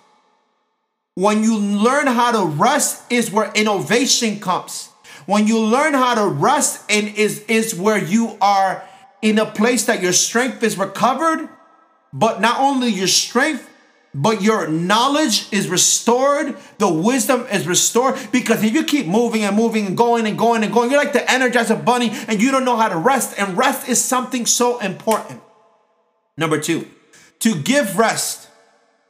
When 1.15 1.43
you 1.43 1.59
learn 1.59 2.07
how 2.07 2.33
to 2.33 2.47
rest 2.47 3.11
is 3.11 3.31
where 3.31 3.51
innovation 3.55 4.41
comes. 4.41 4.90
When 5.27 5.47
you 5.47 5.59
learn 5.59 5.95
how 5.95 6.15
to 6.15 6.27
rest 6.27 6.85
and 6.91 7.09
is 7.17 7.41
is 7.49 7.75
where 7.75 7.99
you 7.99 8.37
are 8.41 8.85
in 9.23 9.39
a 9.39 9.47
place 9.47 9.85
that 9.87 10.03
your 10.03 10.13
strength 10.13 10.63
is 10.63 10.79
recovered, 10.79 11.49
but 12.13 12.41
not 12.41 12.61
only 12.61 12.89
your 12.89 13.07
strength, 13.07 13.69
but 14.13 14.43
your 14.43 14.67
knowledge 14.67 15.47
is 15.53 15.69
restored, 15.69 16.57
the 16.79 16.93
wisdom 16.93 17.47
is 17.53 17.67
restored. 17.67 18.19
Because 18.33 18.63
if 18.65 18.73
you 18.73 18.83
keep 18.83 19.07
moving 19.07 19.45
and 19.45 19.55
moving 19.55 19.87
and 19.87 19.97
going 19.97 20.27
and 20.27 20.37
going 20.37 20.65
and 20.65 20.73
going, 20.73 20.91
you're 20.91 21.03
like 21.03 21.13
the 21.13 21.21
energizer 21.21 21.83
bunny 21.85 22.11
and 22.27 22.43
you 22.43 22.51
don't 22.51 22.65
know 22.65 22.77
how 22.77 22.89
to 22.89 22.97
rest. 22.97 23.39
And 23.39 23.57
rest 23.57 23.89
is 23.89 24.03
something 24.03 24.47
so 24.47 24.81
important. 24.81 25.41
Number 26.37 26.61
two, 26.61 26.89
to 27.41 27.55
give 27.55 27.99
rest, 27.99 28.49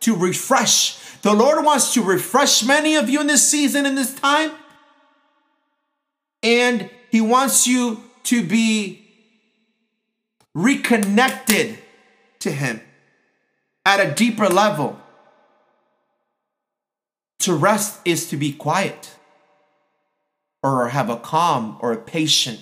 to 0.01 0.15
refresh. 0.15 0.99
The 1.23 1.33
Lord 1.33 1.65
wants 1.65 1.95
to 1.95 2.03
refresh 2.03 2.63
many 2.63 2.97
of 2.97 3.09
you 3.09 3.21
in 3.21 3.27
this 3.27 3.49
season, 3.49 3.87
in 3.87 3.95
this 3.95 4.15
time. 4.15 4.53
And 6.43 6.91
He 7.11 7.21
wants 7.21 7.67
you 7.67 8.03
to 8.25 8.43
be 8.45 9.07
reconnected 10.55 11.79
to 12.41 12.51
Him 12.51 12.81
at 13.85 14.01
a 14.01 14.15
deeper 14.15 14.49
level. 14.49 14.99
To 17.41 17.55
rest 17.55 18.01
is 18.05 18.29
to 18.31 18.37
be 18.37 18.53
quiet 18.53 19.17
or 20.63 20.89
have 20.89 21.09
a 21.09 21.17
calm 21.17 21.79
or 21.81 21.93
a 21.93 21.97
patient 21.97 22.61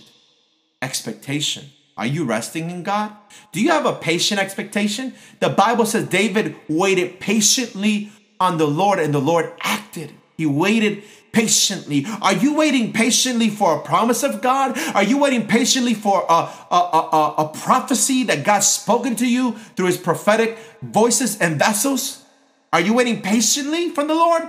expectation. 0.80 1.66
Are 1.96 2.06
you 2.06 2.24
resting 2.24 2.70
in 2.70 2.84
God? 2.84 3.12
Do 3.50 3.60
you 3.60 3.70
have 3.70 3.84
a 3.84 3.92
patient 3.92 4.40
expectation? 4.40 5.14
The 5.40 5.48
Bible 5.48 5.84
says 5.84 6.08
David 6.08 6.54
waited 6.68 7.18
patiently 7.18 8.12
on 8.38 8.56
the 8.58 8.68
Lord 8.68 9.00
and 9.00 9.12
the 9.12 9.20
Lord 9.20 9.52
acted. 9.60 10.12
He 10.38 10.46
waited 10.46 11.02
patiently? 11.32 12.06
Are 12.22 12.32
you 12.32 12.54
waiting 12.54 12.92
patiently 12.92 13.50
for 13.50 13.76
a 13.76 13.80
promise 13.82 14.22
of 14.22 14.40
God? 14.40 14.78
Are 14.94 15.02
you 15.02 15.18
waiting 15.18 15.48
patiently 15.48 15.94
for 15.94 16.24
a, 16.28 16.48
a, 16.70 16.76
a, 16.76 17.34
a, 17.38 17.48
prophecy 17.52 18.22
that 18.24 18.44
God's 18.44 18.68
spoken 18.68 19.16
to 19.16 19.28
you 19.28 19.52
through 19.76 19.86
his 19.86 19.96
prophetic 19.98 20.56
voices 20.80 21.38
and 21.38 21.58
vessels? 21.58 22.24
Are 22.72 22.80
you 22.80 22.94
waiting 22.94 23.20
patiently 23.20 23.90
from 23.90 24.06
the 24.06 24.14
Lord? 24.14 24.44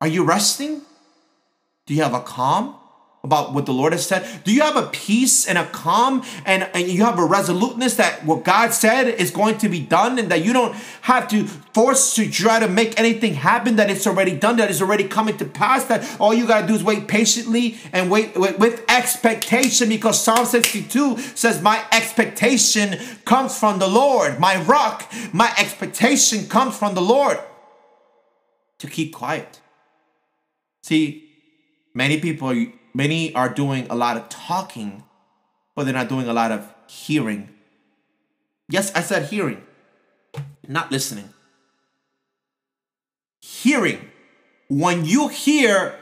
Are 0.00 0.08
you 0.08 0.22
resting? 0.24 0.82
Do 1.86 1.94
you 1.94 2.02
have 2.02 2.14
a 2.14 2.20
calm? 2.20 2.76
About 3.26 3.52
what 3.52 3.66
the 3.66 3.72
Lord 3.72 3.92
has 3.92 4.06
said? 4.06 4.26
Do 4.44 4.52
you 4.52 4.62
have 4.62 4.76
a 4.76 4.86
peace 4.86 5.46
and 5.46 5.58
a 5.58 5.66
calm 5.66 6.22
and, 6.44 6.68
and 6.72 6.88
you 6.88 7.04
have 7.04 7.18
a 7.18 7.24
resoluteness 7.24 7.96
that 7.96 8.24
what 8.24 8.44
God 8.44 8.72
said 8.72 9.08
is 9.08 9.30
going 9.30 9.58
to 9.58 9.68
be 9.68 9.80
done 9.80 10.18
and 10.18 10.30
that 10.30 10.44
you 10.44 10.52
don't 10.52 10.74
have 11.02 11.28
to 11.28 11.46
force 11.46 12.14
to 12.14 12.30
try 12.30 12.58
to 12.58 12.68
make 12.68 12.98
anything 12.98 13.34
happen, 13.34 13.76
that 13.76 13.90
it's 13.90 14.06
already 14.06 14.36
done, 14.36 14.56
that 14.56 14.70
is 14.70 14.80
already 14.80 15.04
coming 15.04 15.36
to 15.36 15.44
pass, 15.44 15.84
that 15.84 16.18
all 16.20 16.32
you 16.32 16.46
got 16.46 16.62
to 16.62 16.66
do 16.66 16.74
is 16.74 16.82
wait 16.82 17.08
patiently 17.08 17.76
and 17.92 18.10
wait 18.10 18.36
with, 18.36 18.58
with 18.58 18.84
expectation 18.88 19.88
because 19.88 20.22
Psalm 20.22 20.46
62 20.46 21.18
says, 21.18 21.60
My 21.60 21.84
expectation 21.92 22.98
comes 23.24 23.58
from 23.58 23.78
the 23.78 23.88
Lord, 23.88 24.38
my 24.38 24.62
rock, 24.62 25.12
my 25.32 25.52
expectation 25.58 26.48
comes 26.48 26.78
from 26.78 26.94
the 26.94 27.02
Lord. 27.02 27.38
To 28.80 28.86
keep 28.86 29.14
quiet. 29.14 29.60
See, 30.82 31.30
many 31.94 32.20
people 32.20 32.54
Many 32.96 33.34
are 33.34 33.50
doing 33.50 33.86
a 33.90 33.94
lot 33.94 34.16
of 34.16 34.30
talking, 34.30 35.04
but 35.74 35.84
they're 35.84 35.92
not 35.92 36.08
doing 36.08 36.28
a 36.28 36.32
lot 36.32 36.50
of 36.50 36.72
hearing. 36.86 37.50
Yes, 38.70 38.90
I 38.94 39.02
said 39.02 39.28
hearing. 39.28 39.62
not 40.66 40.90
listening. 40.90 41.28
Hearing. 43.42 44.00
When 44.68 45.04
you 45.04 45.28
hear, 45.28 45.98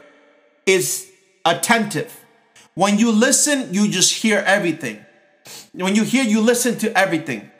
is 0.65 1.11
attentive. 1.43 2.17
When 2.75 2.97
you 2.97 3.11
listen, 3.11 3.73
you 3.73 3.89
just 3.89 4.13
hear 4.23 4.41
everything. 4.47 5.03
When 5.73 5.95
you 5.95 6.05
hear, 6.05 6.23
you 6.23 6.39
listen 6.39 6.77
to 6.77 6.97
everything. 6.97 7.51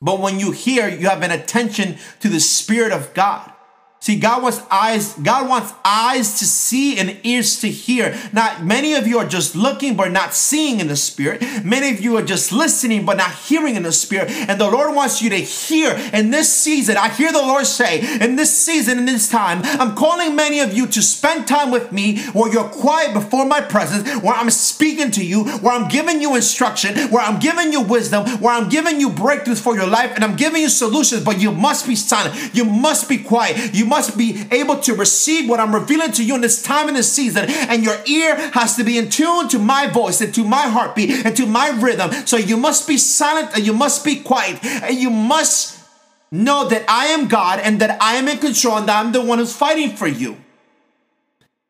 But 0.00 0.20
when 0.20 0.38
you 0.38 0.52
hear, 0.52 0.88
you 0.88 1.08
have 1.08 1.22
an 1.22 1.32
attention 1.32 1.96
to 2.20 2.28
the 2.28 2.38
Spirit 2.38 2.92
of 2.92 3.12
God. 3.14 3.52
See, 4.06 4.20
God 4.20 4.40
wants 4.40 4.60
eyes, 4.70 5.14
God 5.14 5.48
wants 5.48 5.72
eyes 5.84 6.38
to 6.38 6.44
see 6.44 6.96
and 6.96 7.18
ears 7.24 7.58
to 7.58 7.68
hear. 7.68 8.16
Now, 8.32 8.56
many 8.62 8.94
of 8.94 9.08
you 9.08 9.18
are 9.18 9.26
just 9.26 9.56
looking 9.56 9.96
but 9.96 10.12
not 10.12 10.32
seeing 10.32 10.78
in 10.78 10.86
the 10.86 10.94
spirit. 10.94 11.42
Many 11.64 11.90
of 11.90 12.00
you 12.00 12.16
are 12.16 12.22
just 12.22 12.52
listening 12.52 13.04
but 13.04 13.16
not 13.16 13.32
hearing 13.32 13.74
in 13.74 13.82
the 13.82 13.90
spirit. 13.90 14.30
And 14.30 14.60
the 14.60 14.70
Lord 14.70 14.94
wants 14.94 15.20
you 15.20 15.30
to 15.30 15.38
hear 15.38 15.90
in 16.12 16.30
this 16.30 16.56
season. 16.56 16.96
I 16.96 17.08
hear 17.08 17.32
the 17.32 17.42
Lord 17.42 17.66
say, 17.66 17.98
in 18.24 18.36
this 18.36 18.56
season, 18.56 18.98
in 18.98 19.06
this 19.06 19.28
time, 19.28 19.62
I'm 19.64 19.96
calling 19.96 20.36
many 20.36 20.60
of 20.60 20.72
you 20.72 20.86
to 20.86 21.02
spend 21.02 21.48
time 21.48 21.72
with 21.72 21.90
me 21.90 22.20
where 22.26 22.52
you're 22.52 22.68
quiet 22.68 23.12
before 23.12 23.44
my 23.44 23.60
presence, 23.60 24.08
where 24.22 24.36
I'm 24.36 24.50
speaking 24.50 25.10
to 25.10 25.24
you, 25.24 25.48
where 25.58 25.74
I'm 25.74 25.88
giving 25.88 26.22
you 26.22 26.36
instruction, 26.36 26.96
where 27.10 27.24
I'm 27.24 27.40
giving 27.40 27.72
you 27.72 27.80
wisdom, 27.80 28.24
where 28.38 28.54
I'm 28.54 28.68
giving 28.68 29.00
you 29.00 29.10
breakthroughs 29.10 29.60
for 29.60 29.74
your 29.74 29.88
life, 29.88 30.12
and 30.14 30.22
I'm 30.22 30.36
giving 30.36 30.62
you 30.62 30.68
solutions, 30.68 31.24
but 31.24 31.40
you 31.40 31.50
must 31.50 31.88
be 31.88 31.96
silent. 31.96 32.54
You 32.54 32.64
must 32.64 33.08
be 33.08 33.18
quiet. 33.18 33.74
You 33.74 33.84
must 33.84 33.95
must 33.96 34.18
be 34.18 34.46
able 34.50 34.78
to 34.80 34.92
receive 34.94 35.48
what 35.48 35.58
I'm 35.58 35.74
revealing 35.74 36.12
to 36.12 36.22
you 36.24 36.34
in 36.34 36.42
this 36.42 36.62
time 36.62 36.88
in 36.88 36.94
this 36.94 37.10
season. 37.10 37.46
And 37.48 37.82
your 37.82 37.96
ear 38.06 38.36
has 38.50 38.76
to 38.76 38.84
be 38.84 38.98
in 38.98 39.08
tune 39.08 39.48
to 39.48 39.58
my 39.58 39.86
voice 39.86 40.20
and 40.20 40.34
to 40.34 40.44
my 40.44 40.68
heartbeat 40.68 41.24
and 41.24 41.34
to 41.36 41.46
my 41.46 41.68
rhythm. 41.70 42.12
So 42.26 42.36
you 42.36 42.58
must 42.58 42.86
be 42.86 42.98
silent 42.98 43.56
and 43.56 43.64
you 43.64 43.72
must 43.72 44.04
be 44.04 44.16
quiet. 44.16 44.62
And 44.62 44.96
you 44.98 45.08
must 45.08 45.80
know 46.30 46.68
that 46.68 46.84
I 46.88 47.06
am 47.06 47.26
God 47.28 47.58
and 47.60 47.80
that 47.80 47.96
I 48.02 48.16
am 48.16 48.28
in 48.28 48.36
control 48.36 48.76
and 48.76 48.88
that 48.88 49.02
I'm 49.02 49.12
the 49.12 49.24
one 49.24 49.38
who's 49.38 49.56
fighting 49.56 49.96
for 49.96 50.06
you. 50.06 50.36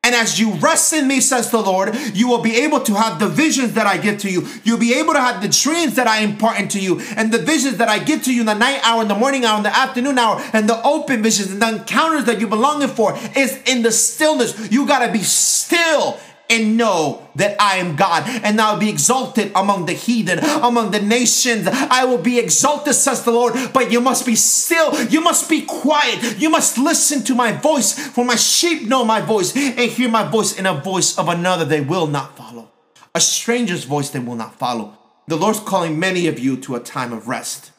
And 0.07 0.15
as 0.15 0.39
you 0.39 0.53
rest 0.53 0.93
in 0.93 1.09
me, 1.09 1.21
says 1.21 1.51
the 1.51 1.61
Lord, 1.61 1.93
you 2.15 2.29
will 2.29 2.41
be 2.41 2.55
able 2.59 2.79
to 2.79 2.95
have 2.95 3.19
the 3.19 3.27
visions 3.27 3.73
that 3.73 3.89
I 3.89 3.99
give 3.99 4.21
to 4.21 4.31
you. 4.31 4.47
You'll 4.63 4.79
be 4.79 4.95
able 4.95 5.15
to 5.15 5.21
have 5.21 5.43
the 5.43 5.49
dreams 5.49 5.97
that 5.97 6.07
I 6.07 6.21
impart 6.21 6.61
into 6.61 6.79
you 6.79 7.01
and 7.17 7.33
the 7.33 7.39
visions 7.39 7.79
that 7.79 7.89
I 7.89 7.99
give 7.99 8.23
to 8.23 8.33
you 8.33 8.43
in 8.43 8.47
the 8.47 8.55
night 8.55 8.79
hour, 8.85 9.03
in 9.03 9.09
the 9.09 9.17
morning 9.17 9.45
hour, 9.45 9.57
in 9.57 9.65
the 9.65 9.77
afternoon 9.77 10.17
hour, 10.17 10.41
and 10.53 10.69
the 10.69 10.81
open 10.85 11.25
visions 11.25 11.51
and 11.51 11.61
the 11.61 11.81
encounters 11.81 12.25
that 12.27 12.39
you're 12.39 12.49
belonging 12.49 12.87
for 12.87 13.19
is 13.35 13.61
in 13.67 13.83
the 13.83 13.91
stillness. 13.91 14.71
You 14.71 14.87
got 14.87 15.05
to 15.05 15.13
be 15.13 15.25
still 15.25 16.21
and 16.49 16.77
know 16.77 17.29
that 17.35 17.61
I 17.61 17.77
am 17.77 17.97
God, 17.97 18.25
and 18.27 18.61
I 18.61 18.73
will 18.73 18.81
be 18.81 18.89
exalted 18.89 19.53
among 19.55 19.87
the 19.87 19.93
heathen, 19.93 20.39
among 20.39 20.91
the 20.91 21.01
nations. 21.01 21.67
I 21.67 22.05
will 22.05 22.19
be 22.19 22.39
exalted, 22.39 22.95
says 22.95 23.25
the 23.25 23.33
Lord. 23.33 23.55
But 23.73 23.91
you 23.91 24.01
must 24.01 24.25
be 24.25 24.35
still, 24.37 25.01
you 25.05 25.21
must 25.21 25.49
be 25.49 25.63
quiet, 25.63 26.39
you 26.39 26.51
must 26.51 26.79
listen 26.79 27.23
to 27.25 27.35
my 27.35 27.53
voice, 27.53 27.93
for 27.93 28.25
my 28.25 28.37
sheep 28.37 28.89
know 28.89 29.05
my 29.05 29.21
voice, 29.21 29.55
and 29.57 29.91
hear 29.91 30.09
my 30.09 30.25
voice 30.25 30.59
in 30.59 30.67
a 30.67 30.75
voice 30.75 31.19
of 31.19 31.29
another 31.29 31.65
they 31.65 31.81
will 31.81 32.07
not 32.07 32.37
follow. 32.37 32.71
A 33.15 33.21
stranger's 33.21 33.85
voice 33.85 34.11
they 34.11 34.19
will 34.19 34.37
not 34.37 34.59
follow. 34.59 34.99
The 35.29 35.37
Lord's 35.37 35.61
calling 35.61 35.99
many 35.99 36.27
of 36.29 36.39
you 36.39 36.57
to 36.59 36.77
a 36.77 36.81
time 36.81 37.13
of 37.13 37.29
rest. 37.29 37.73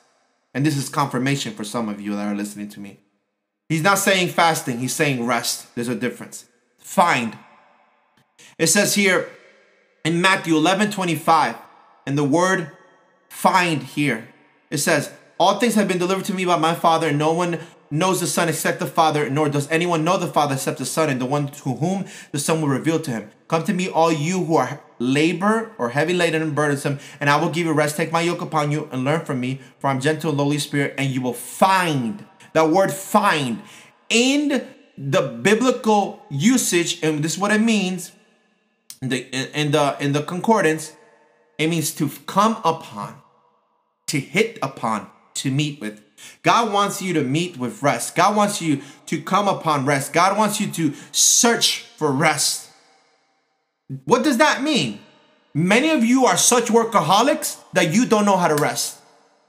And 0.53 0.65
this 0.65 0.75
is 0.75 0.89
confirmation 0.89 1.53
for 1.53 1.63
some 1.63 1.87
of 1.87 2.01
you 2.01 2.15
that 2.15 2.27
are 2.27 2.35
listening 2.35 2.69
to 2.69 2.79
me. 2.79 2.99
He's 3.69 3.83
not 3.83 3.99
saying 3.99 4.29
fasting, 4.29 4.79
he's 4.79 4.93
saying 4.93 5.25
rest. 5.25 5.73
There's 5.75 5.87
a 5.87 5.95
difference. 5.95 6.45
Find 6.79 7.37
it 8.57 8.67
says 8.67 8.95
here 8.95 9.29
in 10.03 10.21
Matthew 10.21 10.55
11 10.55 10.91
25, 10.91 11.55
and 12.05 12.17
the 12.17 12.23
word 12.23 12.71
find 13.29 13.83
here, 13.83 14.27
it 14.69 14.77
says, 14.77 15.11
All 15.39 15.59
things 15.59 15.75
have 15.75 15.87
been 15.87 15.97
delivered 15.97 16.25
to 16.25 16.33
me 16.33 16.45
by 16.45 16.57
my 16.57 16.73
Father, 16.73 17.09
and 17.09 17.19
no 17.19 17.33
one 17.33 17.59
knows 17.89 18.19
the 18.19 18.27
Son 18.27 18.49
except 18.49 18.79
the 18.79 18.87
Father, 18.87 19.29
nor 19.29 19.49
does 19.49 19.69
anyone 19.69 20.03
know 20.03 20.17
the 20.17 20.27
Father 20.27 20.55
except 20.55 20.77
the 20.77 20.85
Son, 20.85 21.09
and 21.09 21.21
the 21.21 21.25
one 21.25 21.47
to 21.47 21.75
whom 21.75 22.05
the 22.31 22.39
Son 22.39 22.61
will 22.61 22.69
reveal 22.69 22.99
to 22.99 23.11
him. 23.11 23.29
Come 23.47 23.63
to 23.63 23.73
me, 23.73 23.89
all 23.89 24.11
you 24.11 24.43
who 24.43 24.55
are 24.57 24.81
labor 24.99 25.71
or 25.77 25.89
heavy 25.89 26.13
laden 26.13 26.41
and 26.41 26.55
burdensome, 26.55 26.99
and 27.19 27.29
I 27.29 27.37
will 27.37 27.49
give 27.49 27.65
you 27.65 27.73
rest. 27.73 27.95
Take 27.97 28.11
my 28.11 28.21
yoke 28.21 28.41
upon 28.41 28.71
you 28.71 28.89
and 28.91 29.03
learn 29.03 29.23
from 29.23 29.39
me, 29.39 29.61
for 29.79 29.87
I'm 29.87 30.01
gentle 30.01 30.31
and 30.31 30.39
lowly 30.39 30.59
spirit, 30.59 30.95
and 30.97 31.09
you 31.09 31.21
will 31.21 31.33
find. 31.33 32.25
That 32.53 32.69
word 32.69 32.91
find 32.91 33.61
in 34.09 34.67
the 34.97 35.21
biblical 35.21 36.25
usage, 36.29 37.03
and 37.03 37.23
this 37.23 37.33
is 37.33 37.39
what 37.39 37.51
it 37.51 37.61
means 37.61 38.11
the 39.01 39.27
in 39.59 39.71
the 39.71 39.95
in 39.99 40.13
the 40.13 40.23
concordance, 40.23 40.93
it 41.57 41.67
means 41.69 41.93
to 41.95 42.09
come 42.25 42.59
upon, 42.63 43.21
to 44.07 44.19
hit 44.19 44.57
upon, 44.61 45.09
to 45.35 45.51
meet 45.51 45.79
with. 45.79 46.01
God 46.41 46.73
wants 46.73 47.01
you 47.01 47.13
to 47.13 47.23
meet 47.23 47.57
with 47.57 47.83
rest. 47.83 48.15
God 48.15 48.35
wants 48.35 48.61
you 48.61 48.81
to 49.05 49.21
come 49.21 49.47
upon 49.47 49.85
rest. 49.85 50.13
God 50.13 50.37
wants 50.37 50.59
you 50.59 50.67
to 50.71 50.93
search 51.11 51.81
for 51.95 52.11
rest. 52.11 52.69
What 54.05 54.23
does 54.23 54.37
that 54.37 54.63
mean? 54.63 54.99
Many 55.53 55.89
of 55.89 56.03
you 56.03 56.25
are 56.25 56.37
such 56.37 56.65
workaholics 56.65 57.61
that 57.73 57.93
you 57.93 58.05
don't 58.05 58.25
know 58.25 58.37
how 58.37 58.47
to 58.47 58.55
rest. 58.55 58.99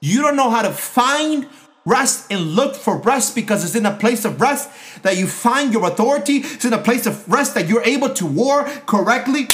You 0.01 0.23
don't 0.23 0.37
know 0.37 0.51
how 0.51 0.63
to 0.63 0.71
find 0.71 1.47
rest 1.89 2.31
and 2.31 2.41
look 2.41 2.75
for 2.75 2.99
rest 2.99 3.35
because 3.35 3.65
it's 3.65 3.75
in 3.75 3.87
a 3.87 3.97
place 3.97 4.25
of 4.25 4.41
rest 4.41 4.71
that 5.03 5.17
you 5.17 5.27
find 5.27 5.73
your 5.73 5.87
authority. 5.87 6.39
It's 6.39 6.65
in 6.65 6.73
a 6.73 6.79
place 6.79 7.07
of 7.07 7.29
rest 7.29 7.55
that 7.55 7.69
you're 7.69 7.85
able 7.85 8.11
to 8.15 8.27
war 8.27 8.65
correctly. 8.87 9.49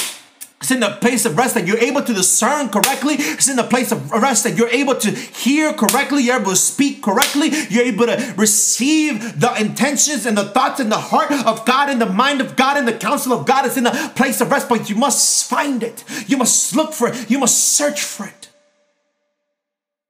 It's 0.61 0.71
in 0.71 0.79
the 0.79 0.97
place 0.99 1.25
of 1.25 1.37
rest 1.37 1.53
that 1.53 1.67
you're 1.67 1.77
able 1.77 2.01
to 2.01 2.13
discern 2.13 2.69
correctly. 2.69 3.15
It's 3.19 3.47
in 3.47 3.55
the 3.55 3.63
place 3.63 3.91
of 3.91 4.09
rest 4.11 4.45
that 4.45 4.57
you're 4.57 4.69
able 4.69 4.95
to 4.95 5.11
hear 5.11 5.73
correctly. 5.73 6.23
You're 6.23 6.39
able 6.39 6.51
to 6.51 6.55
speak 6.57 7.03
correctly. 7.03 7.51
You're 7.69 7.83
able 7.83 8.07
to 8.07 8.33
receive 8.35 9.39
the 9.39 9.53
intentions 9.59 10.25
and 10.25 10.37
the 10.37 10.45
thoughts 10.45 10.79
and 10.79 10.91
the 10.91 10.97
heart 10.97 11.31
of 11.31 11.65
God 11.65 11.89
and 11.89 12.01
the 12.01 12.07
mind 12.07 12.41
of 12.41 12.55
God 12.55 12.77
and 12.77 12.87
the 12.87 12.97
counsel 12.97 13.33
of 13.33 13.45
God. 13.45 13.65
It's 13.65 13.77
in 13.77 13.85
a 13.85 14.09
place 14.15 14.41
of 14.41 14.49
rest, 14.49 14.67
but 14.67 14.89
you 14.89 14.95
must 14.95 15.47
find 15.47 15.83
it. 15.83 16.03
You 16.25 16.37
must 16.37 16.75
look 16.75 16.93
for 16.93 17.09
it. 17.09 17.29
You 17.29 17.37
must 17.37 17.73
search 17.73 18.01
for 18.01 18.25
it 18.25 18.44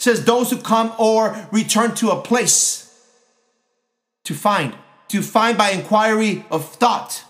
says 0.05 0.23
those 0.23 0.51
who 0.51 0.57
come 0.57 0.93
or 0.99 1.35
return 1.51 1.95
to 1.95 2.11
a 2.11 2.21
place 2.21 2.95
to 4.23 4.35
find, 4.35 4.75
to 5.07 5.21
find 5.21 5.57
by 5.57 5.71
inquiry 5.71 6.45
of 6.51 6.69
thought. 6.75 7.23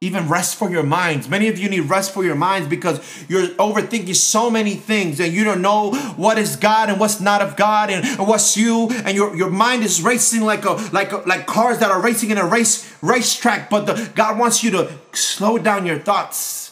Even 0.00 0.28
rest 0.28 0.56
for 0.56 0.70
your 0.70 0.84
minds. 0.84 1.28
Many 1.28 1.48
of 1.48 1.58
you 1.58 1.68
need 1.68 1.80
rest 1.80 2.12
for 2.12 2.22
your 2.22 2.36
minds 2.36 2.68
because 2.68 3.00
you're 3.28 3.48
overthinking 3.56 4.14
so 4.14 4.48
many 4.48 4.76
things 4.76 5.18
and 5.18 5.32
you 5.32 5.42
don't 5.42 5.60
know 5.60 5.92
what 6.16 6.38
is 6.38 6.54
God 6.54 6.88
and 6.88 7.00
what's 7.00 7.20
not 7.20 7.42
of 7.42 7.56
God 7.56 7.90
and 7.90 8.04
what's 8.20 8.56
you 8.56 8.90
and 8.90 9.16
your, 9.16 9.34
your 9.34 9.50
mind 9.50 9.82
is 9.82 10.00
racing 10.00 10.42
like 10.42 10.64
a 10.64 10.74
like 10.92 11.10
a, 11.10 11.16
like 11.26 11.46
cars 11.46 11.78
that 11.78 11.90
are 11.90 12.00
racing 12.00 12.30
in 12.30 12.38
a 12.38 12.46
race 12.46 12.94
racetrack. 13.02 13.70
But 13.70 13.86
the, 13.86 14.12
God 14.14 14.38
wants 14.38 14.62
you 14.62 14.70
to 14.70 14.92
slow 15.12 15.58
down 15.58 15.84
your 15.84 15.98
thoughts 15.98 16.67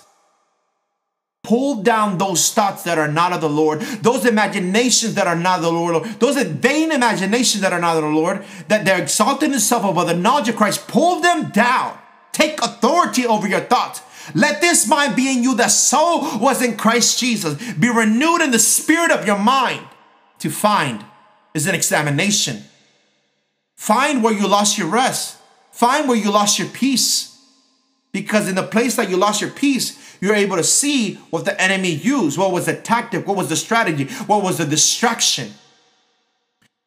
Pull 1.46 1.84
down 1.84 2.18
those 2.18 2.52
thoughts 2.52 2.82
that 2.82 2.98
are 2.98 3.06
not 3.06 3.32
of 3.32 3.40
the 3.40 3.48
Lord, 3.48 3.80
those 3.80 4.26
imaginations 4.26 5.14
that 5.14 5.28
are 5.28 5.36
not 5.36 5.58
of 5.58 5.62
the 5.62 5.70
Lord, 5.70 6.02
those 6.18 6.42
vain 6.42 6.90
imaginations 6.90 7.60
that 7.60 7.72
are 7.72 7.80
not 7.80 7.96
of 7.96 8.02
the 8.02 8.08
Lord, 8.08 8.44
that 8.66 8.84
they're 8.84 9.00
exalting 9.00 9.52
themselves 9.52 9.88
above 9.88 10.08
the 10.08 10.16
knowledge 10.16 10.48
of 10.48 10.56
Christ. 10.56 10.88
Pull 10.88 11.20
them 11.20 11.50
down. 11.50 11.96
Take 12.32 12.60
authority 12.60 13.24
over 13.24 13.46
your 13.46 13.60
thoughts. 13.60 14.02
Let 14.34 14.60
this 14.60 14.88
mind 14.88 15.14
be 15.14 15.32
in 15.32 15.44
you 15.44 15.54
that 15.54 15.70
so 15.70 16.36
was 16.38 16.60
in 16.60 16.76
Christ 16.76 17.20
Jesus. 17.20 17.54
Be 17.74 17.90
renewed 17.90 18.42
in 18.42 18.50
the 18.50 18.58
spirit 18.58 19.12
of 19.12 19.24
your 19.24 19.38
mind. 19.38 19.86
To 20.40 20.50
find 20.50 21.04
is 21.54 21.68
an 21.68 21.76
examination. 21.76 22.64
Find 23.76 24.24
where 24.24 24.34
you 24.34 24.48
lost 24.48 24.78
your 24.78 24.88
rest. 24.88 25.38
Find 25.70 26.08
where 26.08 26.18
you 26.18 26.32
lost 26.32 26.58
your 26.58 26.66
peace. 26.66 27.40
Because 28.10 28.48
in 28.48 28.56
the 28.56 28.62
place 28.64 28.96
that 28.96 29.10
you 29.10 29.16
lost 29.16 29.40
your 29.40 29.50
peace, 29.50 30.05
you're 30.20 30.34
able 30.34 30.56
to 30.56 30.64
see 30.64 31.14
what 31.30 31.44
the 31.44 31.60
enemy 31.60 31.90
used. 31.90 32.38
What 32.38 32.52
was 32.52 32.66
the 32.66 32.74
tactic? 32.74 33.26
What 33.26 33.36
was 33.36 33.48
the 33.48 33.56
strategy? 33.56 34.04
What 34.26 34.42
was 34.42 34.58
the 34.58 34.64
distraction? 34.64 35.52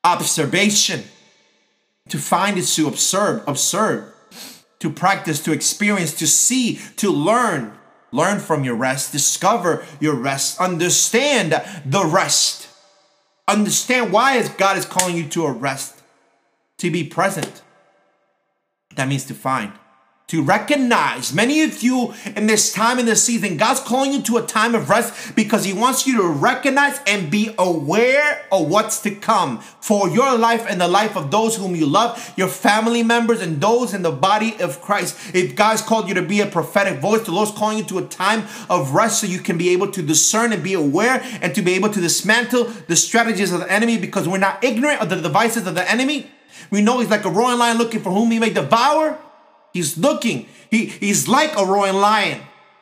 Observation. 0.04 1.04
To 2.10 2.18
find 2.18 2.58
is 2.58 2.76
to 2.76 2.88
observe, 2.88 3.44
observe, 3.48 4.14
to 4.80 4.90
practice, 4.90 5.44
to 5.44 5.52
experience, 5.52 6.14
to 6.16 6.28
see, 6.28 6.80
to 6.98 7.12
learn. 7.12 7.74
Learn 8.12 8.40
from 8.40 8.64
your 8.64 8.74
rest, 8.74 9.12
discover 9.12 9.86
your 10.00 10.16
rest, 10.16 10.60
understand 10.60 11.62
the 11.86 12.04
rest. 12.04 12.68
Understand 13.48 14.12
why 14.12 14.48
God 14.58 14.78
is 14.78 14.86
calling 14.86 15.16
you 15.16 15.28
to 15.30 15.46
a 15.46 15.52
rest, 15.52 16.02
to 16.80 16.90
be 16.90 17.04
present. 17.04 17.62
That 18.96 19.08
means 19.08 19.26
to 19.26 19.36
find. 19.36 19.74
To 20.30 20.44
recognize. 20.44 21.34
Many 21.34 21.64
of 21.64 21.82
you 21.82 22.14
in 22.36 22.46
this 22.46 22.72
time 22.72 23.00
in 23.00 23.06
this 23.08 23.24
season 23.24 23.58
god's 23.58 23.80
calling 23.80 24.14
you 24.14 24.22
to 24.22 24.38
a 24.38 24.46
time 24.46 24.76
of 24.76 24.90
rest 24.90 25.36
because 25.36 25.66
he 25.66 25.74
wants 25.74 26.06
you 26.06 26.18
to 26.18 26.28
recognize 26.28 27.00
and 27.08 27.32
be 27.32 27.54
aware 27.58 28.46
of 28.52 28.70
what's 28.70 29.02
to 29.02 29.12
come 29.12 29.60
for 29.82 30.08
your 30.08 30.38
life 30.38 30.66
and 30.70 30.80
the 30.80 30.88
life 30.88 31.18
of 31.18 31.32
those 31.32 31.56
whom 31.56 31.76
you 31.76 31.86
love 31.86 32.34
your 32.38 32.48
family 32.48 33.02
members 33.02 33.42
and 33.42 33.60
those 33.60 33.94
in 33.94 34.04
the 34.04 34.12
body 34.12 34.56
of 34.62 34.80
christ. 34.82 35.18
If 35.34 35.56
god's 35.56 35.82
called 35.82 36.08
you 36.08 36.14
to 36.14 36.22
be 36.22 36.42
a 36.42 36.46
prophetic 36.46 37.00
voice 37.00 37.26
the 37.26 37.32
lord's 37.32 37.52
calling 37.52 37.80
you 37.80 37.84
to 37.86 37.98
a 37.98 38.06
time 38.06 38.44
of 38.70 38.94
rest 38.94 39.22
so 39.22 39.28
you 39.28 39.40
can 39.40 39.58
be 39.58 39.70
able 39.70 39.92
to 39.92 40.02
discern 40.04 40.54
and 40.54 40.64
be 40.64 40.74
aware 40.74 41.24
and 41.42 41.56
to 41.56 41.64
be 41.64 41.74
able 41.74 41.90
to 41.90 42.00
dismantle 42.00 42.66
the 42.88 42.96
strategies 42.96 43.52
of 43.52 43.62
the 43.62 43.72
enemy 43.72 43.98
because 43.98 44.28
we're 44.28 44.38
not 44.38 44.64
ignorant 44.64 45.02
of 45.02 45.10
the 45.10 45.16
devices 45.16 45.66
of 45.66 45.74
the 45.74 45.90
enemy. 45.90 46.30
We 46.70 46.82
know 46.82 47.00
he's 47.00 47.10
like 47.10 47.26
a 47.26 47.30
roaring 47.30 47.58
lion 47.58 47.80
looking 47.80 48.02
for 48.02 48.12
whom 48.12 48.30
he 48.30 48.38
may 48.38 48.52
devour 48.52 49.18
He's 49.80 49.98
looking. 49.98 50.46
He, 50.70 50.88
he's 50.88 51.30
like 51.30 51.58
a 51.58 51.66
roaring 51.66 51.96
lion. 51.96 52.42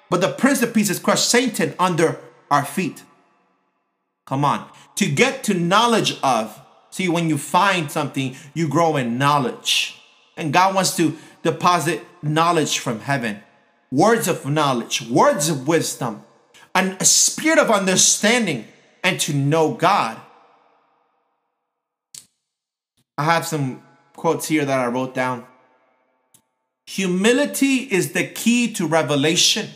But 0.09 0.19
the 0.21 0.31
Prince 0.31 0.63
of 0.63 0.73
Peace 0.73 0.87
has 0.87 0.97
crushed 0.97 1.29
Satan 1.29 1.75
under 1.77 2.19
our 2.49 2.65
feet. 2.65 3.03
Come 4.25 4.43
on. 4.43 4.67
To 4.95 5.05
get 5.07 5.43
to 5.43 5.53
knowledge 5.53 6.17
of. 6.23 6.59
See, 6.89 7.07
when 7.07 7.29
you 7.29 7.37
find 7.37 7.91
something, 7.91 8.35
you 8.55 8.67
grow 8.67 8.97
in 8.97 9.19
knowledge. 9.19 10.01
And 10.35 10.51
God 10.51 10.73
wants 10.73 10.97
to 10.97 11.15
deposit 11.43 12.01
knowledge 12.23 12.79
from 12.79 13.01
heaven. 13.01 13.43
Words 13.91 14.27
of 14.27 14.47
knowledge, 14.47 15.03
words 15.03 15.49
of 15.49 15.67
wisdom, 15.67 16.23
and 16.73 16.99
a 16.99 17.05
spirit 17.05 17.59
of 17.59 17.69
understanding, 17.69 18.65
and 19.03 19.19
to 19.19 19.33
know 19.33 19.75
God. 19.75 20.19
I 23.19 23.23
have 23.25 23.45
some 23.45 23.83
quotes 24.15 24.47
here 24.47 24.65
that 24.65 24.79
I 24.79 24.87
wrote 24.87 25.13
down. 25.13 25.45
Humility 26.87 27.79
is 27.91 28.13
the 28.13 28.25
key 28.25 28.71
to 28.73 28.87
revelation. 28.87 29.67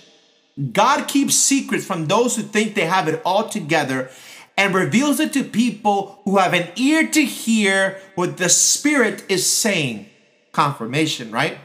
God 0.71 1.09
keeps 1.09 1.35
secrets 1.35 1.85
from 1.85 2.07
those 2.07 2.37
who 2.37 2.41
think 2.41 2.73
they 2.73 2.85
have 2.85 3.09
it 3.09 3.21
all 3.25 3.49
together 3.49 4.09
and 4.57 4.73
reveals 4.73 5.19
it 5.19 5.33
to 5.33 5.43
people 5.43 6.21
who 6.23 6.37
have 6.37 6.53
an 6.53 6.69
ear 6.77 7.05
to 7.07 7.25
hear 7.25 7.99
what 8.15 8.37
the 8.37 8.47
Spirit 8.47 9.25
is 9.27 9.45
saying. 9.45 10.09
Confirmation, 10.53 11.31
right? 11.31 11.57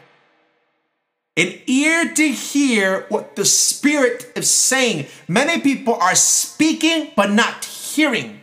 An 1.37 1.55
ear 1.67 2.13
to 2.13 2.29
hear 2.29 3.07
what 3.09 3.37
the 3.37 3.45
Spirit 3.45 4.33
is 4.35 4.51
saying. 4.51 5.07
Many 5.29 5.61
people 5.61 5.95
are 5.95 6.17
speaking 6.17 7.13
but 7.15 7.31
not 7.31 7.65
hearing. 7.65 8.36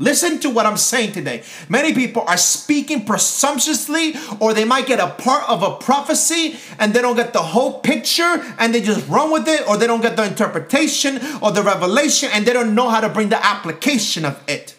Listen 0.00 0.38
to 0.38 0.50
what 0.50 0.64
I'm 0.64 0.76
saying 0.76 1.10
today. 1.10 1.42
Many 1.68 1.92
people 1.92 2.22
are 2.28 2.36
speaking 2.36 3.04
presumptuously, 3.04 4.14
or 4.38 4.54
they 4.54 4.64
might 4.64 4.86
get 4.86 5.00
a 5.00 5.08
part 5.08 5.48
of 5.48 5.64
a 5.64 5.74
prophecy 5.74 6.56
and 6.78 6.94
they 6.94 7.02
don't 7.02 7.16
get 7.16 7.32
the 7.32 7.42
whole 7.42 7.80
picture 7.80 8.44
and 8.58 8.72
they 8.72 8.80
just 8.80 9.08
run 9.08 9.32
with 9.32 9.48
it, 9.48 9.68
or 9.68 9.76
they 9.76 9.88
don't 9.88 10.00
get 10.00 10.14
the 10.14 10.24
interpretation 10.24 11.18
or 11.42 11.50
the 11.50 11.64
revelation 11.64 12.30
and 12.32 12.46
they 12.46 12.52
don't 12.52 12.76
know 12.76 12.88
how 12.88 13.00
to 13.00 13.08
bring 13.08 13.28
the 13.28 13.44
application 13.44 14.24
of 14.24 14.40
it. 14.46 14.76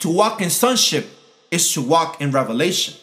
To 0.00 0.10
walk 0.10 0.42
in 0.42 0.50
sonship 0.50 1.06
is 1.50 1.72
to 1.72 1.80
walk 1.80 2.20
in 2.20 2.32
revelation 2.32 2.94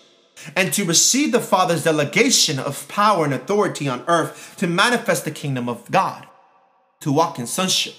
and 0.56 0.72
to 0.74 0.86
receive 0.86 1.32
the 1.32 1.39
Father's 1.39 1.86
delegation 1.86 2.60
of 2.60 2.88
power 2.88 3.25
and 3.25 3.34
authority 3.34 3.89
on 3.89 4.03
earth 4.08 4.53
to 4.58 4.68
manifest 4.68 5.25
the 5.25 5.32
kingdom 5.32 5.68
of 5.68 5.89
God. 5.89 6.27
To 7.00 7.12
walk 7.12 7.39
in 7.39 7.48
sonship. 7.48 7.96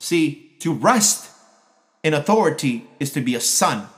See, 0.00 0.45
to 0.60 0.72
rest 0.72 1.30
in 2.02 2.14
authority 2.14 2.86
is 3.00 3.12
to 3.12 3.20
be 3.20 3.34
a 3.34 3.40
son. 3.40 3.88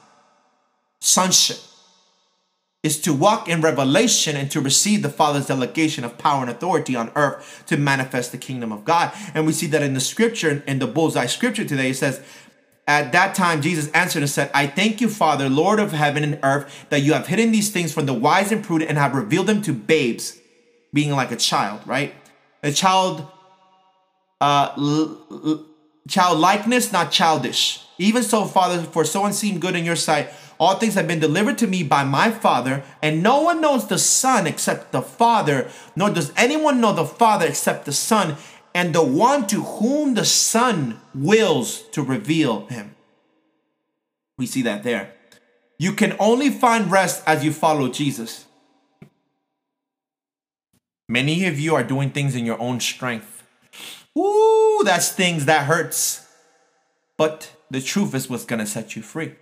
Sonship 1.00 1.58
is 2.82 3.00
to 3.00 3.12
walk 3.12 3.48
in 3.48 3.60
revelation 3.60 4.36
and 4.36 4.50
to 4.50 4.60
receive 4.60 5.02
the 5.02 5.08
Father's 5.08 5.46
delegation 5.46 6.04
of 6.04 6.16
power 6.16 6.42
and 6.42 6.50
authority 6.50 6.94
on 6.94 7.10
earth 7.16 7.64
to 7.66 7.76
manifest 7.76 8.30
the 8.32 8.38
kingdom 8.38 8.72
of 8.72 8.84
God. 8.84 9.12
And 9.34 9.46
we 9.46 9.52
see 9.52 9.66
that 9.68 9.82
in 9.82 9.94
the 9.94 10.00
scripture, 10.00 10.62
in 10.66 10.78
the 10.78 10.86
bullseye 10.86 11.26
scripture 11.26 11.64
today, 11.64 11.90
it 11.90 11.96
says, 11.96 12.22
At 12.86 13.12
that 13.12 13.34
time, 13.34 13.62
Jesus 13.62 13.90
answered 13.90 14.22
and 14.22 14.30
said, 14.30 14.50
I 14.54 14.68
thank 14.68 15.00
you, 15.00 15.08
Father, 15.08 15.48
Lord 15.48 15.80
of 15.80 15.92
heaven 15.92 16.22
and 16.22 16.38
earth, 16.42 16.86
that 16.90 17.00
you 17.00 17.12
have 17.14 17.26
hidden 17.26 17.50
these 17.50 17.70
things 17.70 17.92
from 17.92 18.06
the 18.06 18.14
wise 18.14 18.52
and 18.52 18.64
prudent 18.64 18.88
and 18.88 18.98
have 18.98 19.14
revealed 19.14 19.48
them 19.48 19.60
to 19.62 19.72
babes, 19.72 20.38
being 20.92 21.10
like 21.10 21.32
a 21.32 21.36
child, 21.36 21.80
right? 21.84 22.14
A 22.62 22.72
child 22.72 23.26
uh, 24.40 24.72
l- 24.76 25.26
l- 25.30 25.66
childlikeness, 26.08 26.92
not 26.92 27.12
childish. 27.12 27.84
Even 27.98 28.22
so, 28.22 28.44
Father, 28.44 28.82
for 28.82 29.04
so 29.04 29.24
and 29.24 29.34
seem 29.34 29.60
good 29.60 29.76
in 29.76 29.84
your 29.84 29.96
sight, 29.96 30.30
all 30.58 30.74
things 30.74 30.94
have 30.94 31.06
been 31.06 31.20
delivered 31.20 31.58
to 31.58 31.66
me 31.66 31.82
by 31.82 32.02
my 32.02 32.30
Father, 32.30 32.82
and 33.00 33.22
no 33.22 33.42
one 33.42 33.60
knows 33.60 33.86
the 33.86 33.98
Son 33.98 34.46
except 34.46 34.90
the 34.90 35.02
Father, 35.02 35.70
nor 35.94 36.10
does 36.10 36.32
anyone 36.36 36.80
know 36.80 36.92
the 36.92 37.04
Father 37.04 37.46
except 37.46 37.84
the 37.84 37.92
Son, 37.92 38.36
and 38.74 38.94
the 38.94 39.04
one 39.04 39.46
to 39.46 39.62
whom 39.62 40.14
the 40.14 40.24
Son 40.24 41.00
wills 41.14 41.82
to 41.90 42.02
reveal 42.02 42.66
him. 42.66 42.96
We 44.36 44.46
see 44.46 44.62
that 44.62 44.82
there. 44.82 45.14
You 45.78 45.92
can 45.92 46.16
only 46.18 46.50
find 46.50 46.90
rest 46.90 47.22
as 47.26 47.44
you 47.44 47.52
follow 47.52 47.88
Jesus. 47.88 48.46
Many 51.08 51.46
of 51.46 51.58
you 51.58 51.74
are 51.74 51.84
doing 51.84 52.10
things 52.10 52.34
in 52.34 52.44
your 52.44 52.60
own 52.60 52.80
strength. 52.80 53.37
Ooh, 54.18 54.82
that's 54.84 55.12
things 55.12 55.44
that 55.44 55.66
hurts. 55.66 56.26
But 57.16 57.52
the 57.70 57.80
truth 57.80 58.14
is 58.14 58.28
what's 58.28 58.44
gonna 58.44 58.66
set 58.66 58.96
you 58.96 59.02
free. 59.02 59.34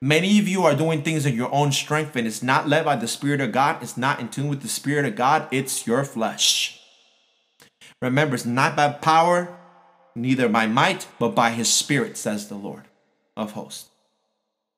Many 0.00 0.38
of 0.38 0.46
you 0.46 0.64
are 0.64 0.74
doing 0.74 1.02
things 1.02 1.26
in 1.26 1.34
your 1.34 1.52
own 1.52 1.72
strength 1.72 2.14
and 2.14 2.26
it's 2.26 2.42
not 2.42 2.68
led 2.68 2.84
by 2.84 2.96
the 2.96 3.08
Spirit 3.08 3.40
of 3.40 3.52
God. 3.52 3.82
It's 3.82 3.96
not 3.96 4.20
in 4.20 4.28
tune 4.28 4.48
with 4.48 4.62
the 4.62 4.68
Spirit 4.68 5.04
of 5.04 5.16
God. 5.16 5.48
It's 5.50 5.86
your 5.86 6.04
flesh. 6.04 6.80
Remember, 8.00 8.36
it's 8.36 8.44
not 8.44 8.76
by 8.76 8.90
power, 8.90 9.58
neither 10.14 10.48
by 10.48 10.66
might, 10.66 11.08
but 11.18 11.34
by 11.34 11.50
His 11.50 11.72
Spirit, 11.72 12.16
says 12.16 12.48
the 12.48 12.54
Lord 12.54 12.84
of 13.36 13.52
hosts. 13.52 13.88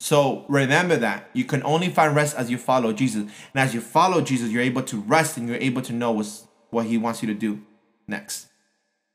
So 0.01 0.47
remember 0.49 0.97
that 0.97 1.29
you 1.35 1.45
can 1.45 1.63
only 1.63 1.91
find 1.91 2.17
rest 2.17 2.35
as 2.35 2.51
you 2.51 2.57
follow 2.57 2.95
Jesus. 2.95 3.23
And 3.23 3.33
as 3.57 3.75
you 3.75 3.83
follow 3.83 4.23
Jesus, 4.23 4.51
you're 4.51 4.63
able 4.63 4.83
to 4.85 5.01
rest 5.03 5.37
and 5.37 5.47
you're 5.47 5.59
able 5.59 5.83
to 5.83 5.93
know 5.93 6.23
what 6.71 6.87
He 6.87 6.97
wants 6.97 7.23
you 7.23 7.29
to 7.29 7.35
do 7.35 7.61
next. 8.09 8.47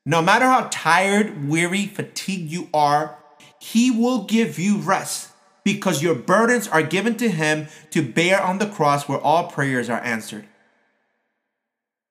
No 0.05 0.21
matter 0.21 0.45
how 0.45 0.67
tired, 0.71 1.47
weary, 1.47 1.87
fatigued 1.87 2.51
you 2.51 2.69
are, 2.73 3.17
He 3.59 3.89
will 3.89 4.23
give 4.23 4.59
you 4.59 4.77
rest 4.77 5.31
because 5.63 6.03
your 6.03 6.13
burdens 6.13 6.67
are 6.67 6.83
given 6.83 7.15
to 7.17 7.29
Him 7.29 7.67
to 7.89 8.07
bear 8.07 8.39
on 8.39 8.59
the 8.59 8.67
cross 8.67 9.09
where 9.09 9.19
all 9.19 9.47
prayers 9.47 9.89
are 9.89 10.01
answered. 10.01 10.45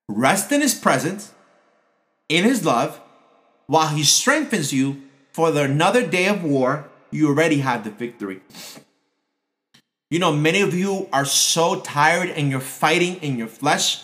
Rest 0.08 0.50
in 0.50 0.60
His 0.60 0.74
presence, 0.74 1.32
in 2.28 2.44
His 2.44 2.64
love, 2.64 3.00
while 3.66 3.88
He 3.88 4.02
strengthens 4.02 4.72
you 4.72 5.02
for 5.32 5.52
the 5.52 5.62
another 5.62 6.04
day 6.04 6.26
of 6.26 6.42
war. 6.42 6.90
You 7.12 7.28
already 7.28 7.58
have 7.58 7.84
the 7.84 7.90
victory. 7.90 8.40
You 10.10 10.18
know, 10.18 10.32
many 10.32 10.60
of 10.60 10.74
you 10.74 11.08
are 11.12 11.24
so 11.24 11.80
tired 11.80 12.28
and 12.30 12.50
you're 12.50 12.60
fighting 12.60 13.16
in 13.16 13.38
your 13.38 13.46
flesh 13.46 14.02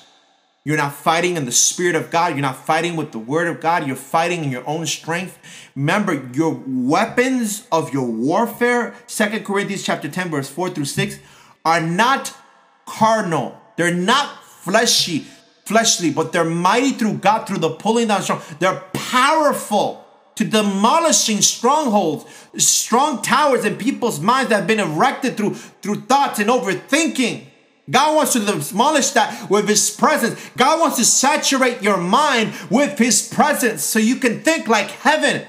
you're 0.63 0.77
not 0.77 0.93
fighting 0.93 1.37
in 1.37 1.47
the 1.47 1.53
Spirit 1.53 1.97
of 1.97 2.11
God. 2.11 2.33
You're 2.33 2.43
not 2.43 2.67
fighting 2.67 2.95
with 2.95 3.13
the 3.13 3.19
Word 3.19 3.49
of 3.49 3.61
God. 3.61 3.87
You're 3.87 3.97
fighting 3.97 4.45
in 4.45 4.51
your 4.51 4.67
own 4.69 4.85
strength. 4.87 5.39
Remember, 5.75 6.29
your 6.35 6.63
weapons 6.67 7.67
of 7.73 7.95
your 7.95 8.07
warfare, 8.07 8.95
Second 9.07 9.47
Corinthians 9.47 9.83
chapter 9.83 10.09
10, 10.09 10.31
verse 10.31 10.51
4 10.51 10.71
through 10.71 10.85
6, 10.85 11.19
are 11.65 11.81
not 11.81 12.37
carnal. 12.85 13.59
They're 13.77 13.95
not 13.95 14.45
fleshy, 14.45 15.25
fleshly, 15.65 16.11
but 16.11 16.33
they're 16.33 16.45
mighty 16.45 16.91
through 16.91 17.15
God, 17.15 17.47
through 17.47 17.59
the 17.59 17.71
pulling 17.71 18.09
down 18.09 18.23
strong. 18.23 18.43
They're 18.59 18.83
powerful 18.93 20.05
to 20.35 20.45
demolishing 20.45 21.41
strongholds, 21.41 22.27
strong 22.59 23.23
towers 23.23 23.65
in 23.65 23.77
people's 23.77 24.21
minds 24.21 24.51
that 24.51 24.57
have 24.57 24.67
been 24.67 24.81
erected 24.81 25.39
through, 25.39 25.55
through 25.55 26.03
thoughts 26.03 26.39
and 26.39 26.51
overthinking. 26.51 27.47
God 27.89 28.17
wants 28.17 28.33
to 28.35 28.41
demolish 28.41 29.11
that 29.11 29.51
with 29.51 29.69
His 29.69 29.91
presence. 29.91 30.41
God 30.57 30.81
wants 30.81 30.97
to 30.97 31.05
saturate 31.05 31.83
your 31.83 31.97
mind 31.97 32.53
with 32.71 32.99
His 32.99 33.29
presence 33.29 33.83
so 33.83 33.99
you 33.99 34.17
can 34.17 34.41
think 34.41 34.69
like 34.69 34.91
heaven. 34.91 35.47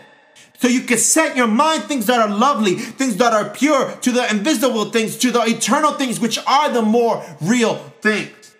So 0.60 0.68
you 0.68 0.82
can 0.82 1.00
set 1.00 1.36
your 1.36 1.48
mind 1.48 1.84
things 1.86 2.06
that 2.06 2.20
are 2.20 2.30
lovely, 2.30 2.76
things 2.76 3.18
that 3.18 3.34
are 3.34 3.50
pure, 3.50 3.92
to 3.94 4.12
the 4.12 4.30
invisible 4.30 4.86
things, 4.86 5.18
to 5.18 5.32
the 5.32 5.42
eternal 5.42 5.94
things, 5.94 6.20
which 6.20 6.38
are 6.46 6.72
the 6.72 6.84
more 6.84 7.24
real 7.42 7.76
things. 8.02 8.56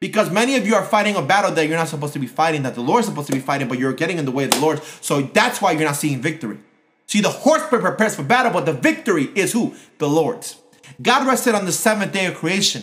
Because 0.00 0.30
many 0.30 0.56
of 0.56 0.66
you 0.66 0.74
are 0.74 0.84
fighting 0.84 1.16
a 1.16 1.22
battle 1.22 1.52
that 1.52 1.68
you're 1.68 1.76
not 1.76 1.88
supposed 1.88 2.14
to 2.14 2.18
be 2.18 2.26
fighting, 2.26 2.62
that 2.62 2.74
the 2.74 2.80
Lord's 2.80 3.06
supposed 3.06 3.26
to 3.26 3.34
be 3.34 3.38
fighting, 3.38 3.68
but 3.68 3.78
you're 3.78 3.92
getting 3.92 4.16
in 4.16 4.24
the 4.24 4.30
way 4.30 4.44
of 4.44 4.50
the 4.50 4.60
Lord. 4.60 4.82
So 5.02 5.20
that's 5.20 5.60
why 5.60 5.72
you're 5.72 5.84
not 5.84 5.96
seeing 5.96 6.22
victory. 6.22 6.58
See, 7.06 7.20
the 7.20 7.28
horseman 7.28 7.82
prepares 7.82 8.14
for 8.14 8.22
battle, 8.22 8.52
but 8.52 8.64
the 8.64 8.72
victory 8.72 9.24
is 9.34 9.52
who? 9.52 9.74
The 9.98 10.08
Lord's. 10.08 10.56
God 11.00 11.26
rested 11.26 11.54
on 11.54 11.64
the 11.64 11.72
seventh 11.72 12.12
day 12.12 12.26
of 12.26 12.34
creation 12.34 12.82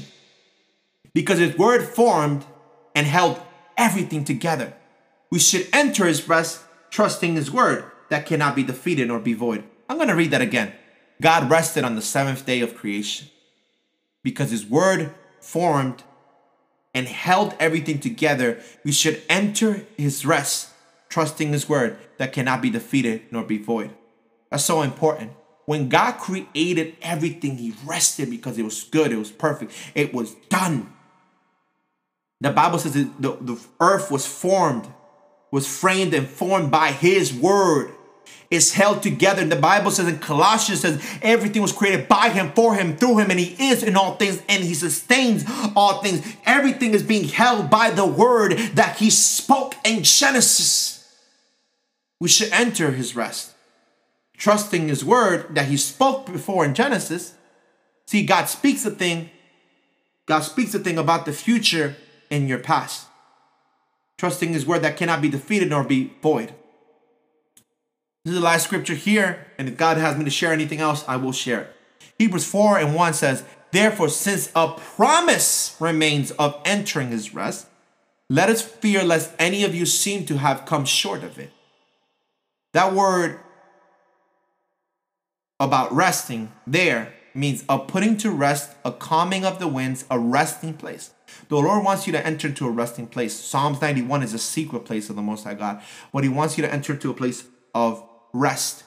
because 1.14 1.40
his 1.40 1.58
word 1.58 1.84
formed 1.84 2.46
and 2.96 3.06
held 3.06 3.40
everything 3.78 4.24
together. 4.24 4.74
We 5.32 5.40
should 5.40 5.68
enter 5.72 6.06
his 6.06 6.28
rest 6.28 6.64
trusting 6.90 7.36
his 7.36 7.52
word 7.52 7.86
that 8.10 8.26
cannot 8.26 8.56
be 8.56 8.64
defeated 8.64 9.08
nor 9.08 9.20
be 9.20 9.34
void. 9.34 9.64
I'm 9.90 9.98
going 9.98 10.08
to 10.10 10.16
read 10.16 10.32
that 10.32 10.42
again. 10.42 10.74
God 11.22 11.50
rested 11.50 11.84
on 11.84 11.96
the 11.96 12.02
seventh 12.02 12.46
day 12.46 12.62
of 12.62 12.76
creation 12.76 13.28
because 14.24 14.52
his 14.52 14.66
word 14.66 15.14
formed 15.40 16.04
and 16.94 17.08
held 17.08 17.56
everything 17.60 18.00
together, 18.00 18.60
we 18.84 18.92
should 18.92 19.22
enter 19.30 19.86
his 19.98 20.26
rest, 20.26 20.70
trusting 21.10 21.52
his 21.52 21.70
word 21.70 21.98
that 22.18 22.34
cannot 22.34 22.62
be 22.62 22.70
defeated 22.70 23.22
nor 23.32 23.44
be 23.44 23.58
void. 23.58 23.92
That's 24.50 24.66
so 24.66 24.82
important. 24.82 25.32
When 25.68 25.90
God 25.90 26.14
created 26.14 26.96
everything, 27.04 27.58
he 27.58 27.76
rested 27.86 28.32
because 28.32 28.58
it 28.58 28.64
was 28.64 28.86
good, 28.86 29.12
it 29.12 29.18
was 29.18 29.32
perfect, 29.32 29.74
it 29.94 30.14
was 30.14 30.34
done. 30.50 30.92
The 32.42 32.52
Bible 32.52 32.80
says 32.80 32.94
the, 32.94 33.38
the 33.42 33.60
earth 33.80 34.10
was 34.10 34.26
formed, 34.26 34.88
was 35.52 35.68
framed 35.68 36.14
and 36.14 36.28
formed 36.28 36.72
by 36.72 36.92
his 36.92 37.34
word 37.34 37.92
It's 38.50 38.72
held 38.72 39.04
together. 39.04 39.44
The 39.46 39.58
Bible 39.58 39.92
says 39.92 40.08
in 40.08 40.20
Colossians 40.20 40.82
says 40.82 41.04
everything 41.22 41.62
was 41.62 41.74
created 41.74 42.08
by 42.08 42.30
him, 42.30 42.52
for 42.54 42.76
him, 42.76 42.96
through 42.96 43.18
him, 43.18 43.30
and 43.30 43.40
he 43.40 43.72
is 43.72 43.84
in 43.84 43.98
all 43.98 44.16
things, 44.16 44.42
and 44.48 44.64
he 44.64 44.74
sustains 44.74 45.44
all 45.76 46.02
things. 46.02 46.26
Everything 46.46 46.94
is 46.94 47.04
being 47.04 47.28
held 47.28 47.70
by 47.70 47.90
the 47.90 48.06
word 48.06 48.58
that 48.76 48.98
he 48.98 49.10
spoke 49.10 49.76
in 49.84 50.04
Genesis. 50.04 50.94
We 52.22 52.30
should 52.30 52.52
enter 52.52 52.92
his 52.92 53.16
rest, 53.16 53.54
trusting 54.38 54.88
his 54.88 55.04
word 55.04 55.54
that 55.56 55.66
he 55.66 55.76
spoke 55.76 56.28
before 56.28 56.64
in 56.64 56.74
Genesis. 56.74 57.34
See, 58.06 58.26
God 58.26 58.46
speaks 58.46 58.86
a 58.86 58.92
thing, 58.92 59.30
God 60.26 60.42
speaks 60.42 60.74
a 60.74 60.80
thing 60.80 60.98
about 60.98 61.26
the 61.26 61.34
future 61.34 61.96
in 62.30 62.48
your 62.48 62.60
past. 62.60 63.08
Trusting 64.18 64.54
his 64.54 64.66
word 64.66 64.82
that 64.82 64.98
cannot 64.98 65.22
be 65.22 65.30
defeated 65.30 65.70
nor 65.70 65.84
be 65.84 66.14
void. 66.22 66.54
This 68.24 68.34
is 68.34 68.40
the 68.40 68.46
last 68.46 68.66
scripture 68.66 68.96
here, 68.96 69.48
and 69.58 69.68
if 69.70 69.78
God 69.78 69.98
has 69.98 70.18
me 70.18 70.26
to 70.26 70.30
share 70.30 70.52
anything 70.52 70.80
else, 70.80 71.04
I 71.08 71.18
will 71.18 71.32
share 71.32 71.62
it. 71.62 71.76
Hebrews 72.20 72.46
4 72.46 72.80
and 72.80 72.96
1 72.96 73.14
says, 73.14 73.44
Therefore, 73.72 74.10
since 74.10 74.52
a 74.56 74.70
promise 74.70 75.76
remains 75.80 76.32
of 76.32 76.60
entering 76.66 77.12
his 77.12 77.34
rest, 77.34 77.68
let 78.30 78.50
us 78.50 78.62
fear 78.62 79.04
lest 79.04 79.32
any 79.40 79.64
of 79.64 79.74
you 79.74 79.86
seem 79.86 80.26
to 80.26 80.38
have 80.38 80.66
come 80.66 80.84
short 80.84 81.24
of 81.24 81.38
it. 81.38 81.52
That 82.74 82.94
word 82.94 83.40
about 85.60 85.94
resting 85.94 86.52
there 86.66 87.14
means 87.34 87.64
a 87.70 87.78
putting 87.80 88.18
to 88.18 88.32
rest, 88.32 88.76
a 88.84 88.92
calming 88.92 89.46
of 89.46 89.60
the 89.60 89.68
winds, 89.68 90.06
a 90.10 90.20
resting 90.20 90.74
place. 90.74 91.12
The 91.50 91.58
Lord 91.58 91.84
wants 91.84 92.08
you 92.08 92.14
to 92.14 92.26
enter 92.26 92.48
into 92.48 92.68
a 92.68 92.72
resting 92.72 93.08
place. 93.08 93.36
Psalms 93.36 93.82
91 93.82 94.24
is 94.24 94.34
a 94.34 94.40
secret 94.40 94.86
place 94.86 95.10
of 95.10 95.16
the 95.16 95.22
Most 95.22 95.44
High 95.44 95.54
God. 95.54 95.82
But 96.12 96.24
He 96.24 96.30
wants 96.30 96.58
you 96.58 96.64
to 96.64 96.72
enter 96.72 96.94
into 96.94 97.10
a 97.10 97.14
place 97.14 97.46
of 97.76 98.04
rest. 98.34 98.84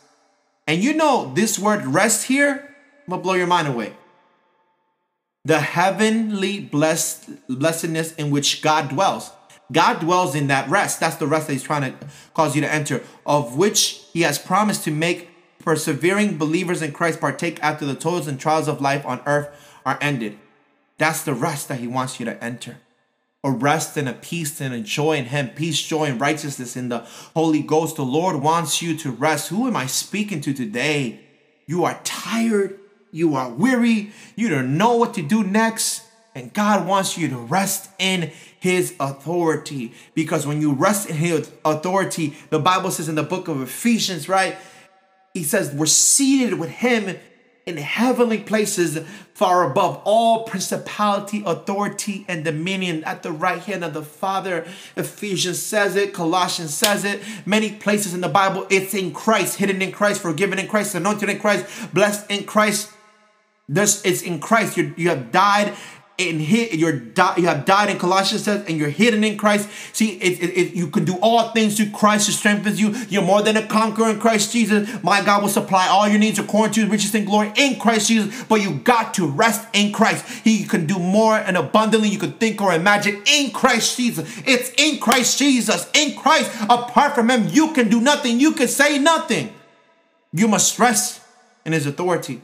And 0.67 0.83
you 0.83 0.95
know, 0.95 1.33
this 1.35 1.59
word 1.59 1.85
rest 1.87 2.27
here 2.27 2.75
will 3.07 3.19
blow 3.19 3.35
your 3.35 3.47
mind 3.47 3.69
away. 3.69 3.95
The 5.45 5.61
heavenly 5.61 6.61
blessed 6.61 7.49
blessedness 7.49 8.15
in 8.15 8.31
which 8.31 8.63
God 8.63 8.91
dwells. 8.91 9.31
God 9.73 10.01
dwells 10.01 10.35
in 10.35 10.49
that 10.49 10.69
rest. 10.69 11.01
That's 11.01 11.17
the 11.17 11.27
rest 11.27 11.47
that 11.47 11.55
He's 11.55 11.63
trying 11.63 11.93
to 11.93 12.07
cause 12.35 12.55
you 12.55 12.61
to 12.63 12.73
enter, 12.73 13.03
of 13.25 13.57
which 13.57 14.03
He 14.13 14.23
has 14.23 14.39
promised 14.39 14.85
to 14.85 14.91
make 14.91 15.30
persevering 15.61 16.39
believers 16.39 16.83
in 16.83 16.93
Christ 16.93 17.21
partake 17.21 17.63
after 17.63 17.87
the 17.87 17.95
toils 17.95 18.27
and 18.27 18.41
trials 18.41 18.69
of 18.69 18.81
life 18.81 19.07
on 19.07 19.23
earth 19.27 19.49
are 19.87 19.99
ended. 20.01 20.39
That's 20.99 21.23
the 21.23 21.35
rest 21.35 21.69
that 21.69 21.81
He 21.81 21.87
wants 21.87 22.19
you 22.19 22.27
to 22.27 22.43
enter 22.43 22.79
a 23.43 23.51
rest 23.51 23.97
and 23.97 24.09
a 24.09 24.13
peace 24.13 24.61
and 24.61 24.75
a 24.75 24.81
joy 24.81 25.17
in 25.17 25.27
Him, 25.27 25.49
peace, 25.51 25.81
joy, 25.81 26.05
and 26.05 26.21
righteousness 26.21 26.77
in 26.77 26.91
the 26.91 26.99
Holy 27.35 27.63
Ghost. 27.63 27.97
The 27.97 28.05
Lord 28.05 28.37
wants 28.43 28.83
you 28.83 28.97
to 28.99 29.11
rest. 29.11 29.49
Who 29.49 29.67
am 29.67 29.77
I 29.77 29.87
speaking 29.87 30.41
to 30.43 30.53
today? 30.53 31.21
You 31.67 31.85
are 31.85 31.99
tired, 32.05 32.79
you 33.11 33.35
are 33.35 33.49
weary, 33.49 34.13
you 34.37 34.49
don't 34.49 34.77
know 34.77 34.97
what 34.97 35.15
to 35.15 35.23
do 35.23 35.43
next, 35.43 36.03
and 36.35 36.53
God 36.53 36.87
wants 36.87 37.17
you 37.17 37.29
to 37.29 37.39
rest 37.39 37.91
in 37.99 38.31
His 38.59 38.95
authority. 39.01 39.95
Because 40.15 40.47
when 40.47 40.61
you 40.61 40.73
rest 40.73 41.09
in 41.09 41.17
His 41.17 41.51
authority, 41.65 42.37
the 42.51 42.59
Bible 42.59 42.91
says 42.91 43.09
in 43.09 43.15
the 43.15 43.23
book 43.23 43.49
of 43.49 43.63
Ephesians, 43.63 44.29
right? 44.29 44.59
He 45.35 45.45
says, 45.45 45.73
We're 45.73 45.87
seated 45.87 46.59
with 46.59 46.71
Him 46.71 47.17
in 47.67 47.77
heavenly 47.77 48.39
places 48.39 48.99
far 49.35 49.71
above 49.71 50.03
all 50.05 50.45
principality, 50.45 51.43
authority, 51.47 52.25
and 52.29 52.45
dominion 52.45 53.03
at 53.05 53.23
the 53.23 53.33
right 53.33 53.63
hand 53.63 53.85
of 53.85 53.95
the 53.95 54.03
Father. 54.03 54.67
Ephesians 54.97 55.63
says 55.63 55.97
it, 55.97 56.13
Colossians 56.13 56.75
says 56.75 57.05
it, 57.05 57.23
many 57.47 57.73
places 57.73 58.13
in 58.13 58.21
the 58.21 58.29
Bible, 58.29 58.67
it's 58.71 58.93
in 58.93 59.13
Christ, 59.13 59.57
hidden 59.57 59.81
in 59.81 59.93
Christ, 59.93 60.21
forgiven 60.21 60.59
in 60.59 60.69
Christ, 60.69 60.95
anointed 60.95 61.29
in 61.29 61.39
Christ, 61.39 61.67
blessed 61.95 62.31
in 62.31 62.45
Christ. 62.45 62.91
This 63.69 64.05
it's 64.05 64.23
in 64.23 64.41
Christ. 64.41 64.77
You, 64.77 64.93
you 64.97 65.11
have 65.11 65.31
died 65.31 65.75
hit 66.21 66.75
you're 66.75 66.93
di- 66.93 67.35
you 67.39 67.47
have 67.47 67.65
died 67.65 67.91
in 67.91 67.99
Colossians 67.99 68.45
says 68.45 68.65
and 68.69 68.77
you're 68.77 68.91
hidden 68.91 69.25
in 69.25 69.37
Christ. 69.37 69.69
See, 69.93 70.11
it, 70.13 70.43
it, 70.43 70.57
it, 70.57 70.75
you 70.75 70.89
can 70.89 71.05
do 71.05 71.19
all 71.23 71.51
things 71.51 71.77
through 71.77 71.91
Christ 71.91 72.27
who 72.27 72.33
strengthens 72.33 72.81
you. 72.81 72.91
You're 73.09 73.23
more 73.23 73.43
than 73.43 73.57
a 73.57 73.67
conqueror 73.67 74.11
in 74.11 74.21
Christ 74.21 74.53
Jesus. 74.53 74.89
My 75.03 75.23
God 75.23 75.43
will 75.43 75.49
supply 75.49 75.89
all 75.89 76.09
your 76.09 76.19
needs 76.19 76.39
according 76.39 76.75
to 76.75 76.81
his 76.83 76.91
riches 76.91 77.15
and 77.15 77.27
glory 77.27 77.53
in 77.57 77.79
Christ 77.79 78.09
Jesus. 78.09 78.45
But 78.45 78.63
you 78.63 78.75
got 78.75 79.15
to 79.15 79.27
rest 79.27 79.67
in 79.73 79.93
Christ. 79.93 80.27
He 80.45 80.65
can 80.65 80.87
do 80.87 80.99
more 80.99 81.37
and 81.37 81.57
abundantly 81.57 82.09
you 82.09 82.19
could 82.19 82.39
think 82.39 82.61
or 82.61 82.73
imagine 82.73 83.23
in 83.27 83.51
Christ 83.51 83.97
Jesus. 83.97 84.29
It's 84.47 84.71
in 84.77 85.01
Christ 85.01 85.39
Jesus. 85.39 85.91
In 85.95 86.17
Christ. 86.17 86.51
Apart 86.69 87.15
from 87.15 87.31
him, 87.31 87.49
you 87.49 87.73
can 87.73 87.89
do 87.89 88.01
nothing. 88.01 88.41
You 88.41 88.53
can 88.53 88.69
say 88.69 88.99
nothing. 88.99 89.53
You 90.33 90.49
must 90.49 90.79
rest 90.79 91.21
in 91.65 91.73
his 91.73 91.87
authority. 91.87 92.43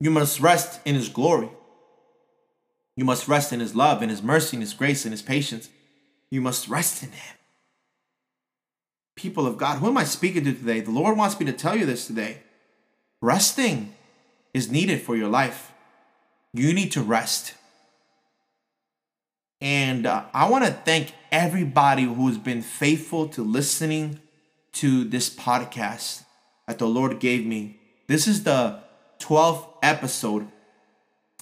You 0.00 0.10
must 0.10 0.40
rest 0.40 0.80
in 0.84 0.94
his 0.94 1.08
glory. 1.08 1.48
You 2.98 3.04
must 3.04 3.28
rest 3.28 3.52
in 3.52 3.60
His 3.60 3.76
love, 3.76 4.02
in 4.02 4.08
His 4.08 4.24
mercy, 4.24 4.56
in 4.56 4.60
His 4.60 4.74
grace, 4.74 5.06
in 5.06 5.12
His 5.12 5.22
patience. 5.22 5.68
You 6.30 6.40
must 6.40 6.66
rest 6.66 7.00
in 7.04 7.12
Him. 7.12 7.36
People 9.14 9.46
of 9.46 9.56
God, 9.56 9.78
who 9.78 9.86
am 9.86 9.96
I 9.96 10.02
speaking 10.02 10.42
to 10.42 10.52
today? 10.52 10.80
The 10.80 10.90
Lord 10.90 11.16
wants 11.16 11.38
me 11.38 11.46
to 11.46 11.52
tell 11.52 11.76
you 11.76 11.86
this 11.86 12.08
today. 12.08 12.38
Resting 13.22 13.94
is 14.52 14.68
needed 14.68 15.00
for 15.00 15.14
your 15.14 15.28
life. 15.28 15.70
You 16.52 16.72
need 16.72 16.90
to 16.90 17.00
rest. 17.00 17.54
And 19.60 20.04
uh, 20.04 20.24
I 20.34 20.50
want 20.50 20.64
to 20.64 20.72
thank 20.72 21.12
everybody 21.30 22.02
who's 22.02 22.36
been 22.36 22.62
faithful 22.62 23.28
to 23.28 23.44
listening 23.44 24.18
to 24.72 25.04
this 25.04 25.30
podcast 25.32 26.24
that 26.66 26.78
the 26.78 26.88
Lord 26.88 27.20
gave 27.20 27.46
me. 27.46 27.78
This 28.08 28.26
is 28.26 28.42
the 28.42 28.80
12th 29.20 29.68
episode 29.84 30.48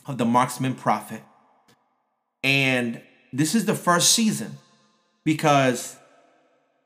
of 0.05 0.19
the 0.19 0.27
Marksman 0.27 0.75
Prophet. 0.75 1.23
And 2.43 3.01
this 3.33 3.55
is 3.55 3.65
the 3.65 3.75
first 3.75 4.13
season 4.13 4.59
because 5.25 5.97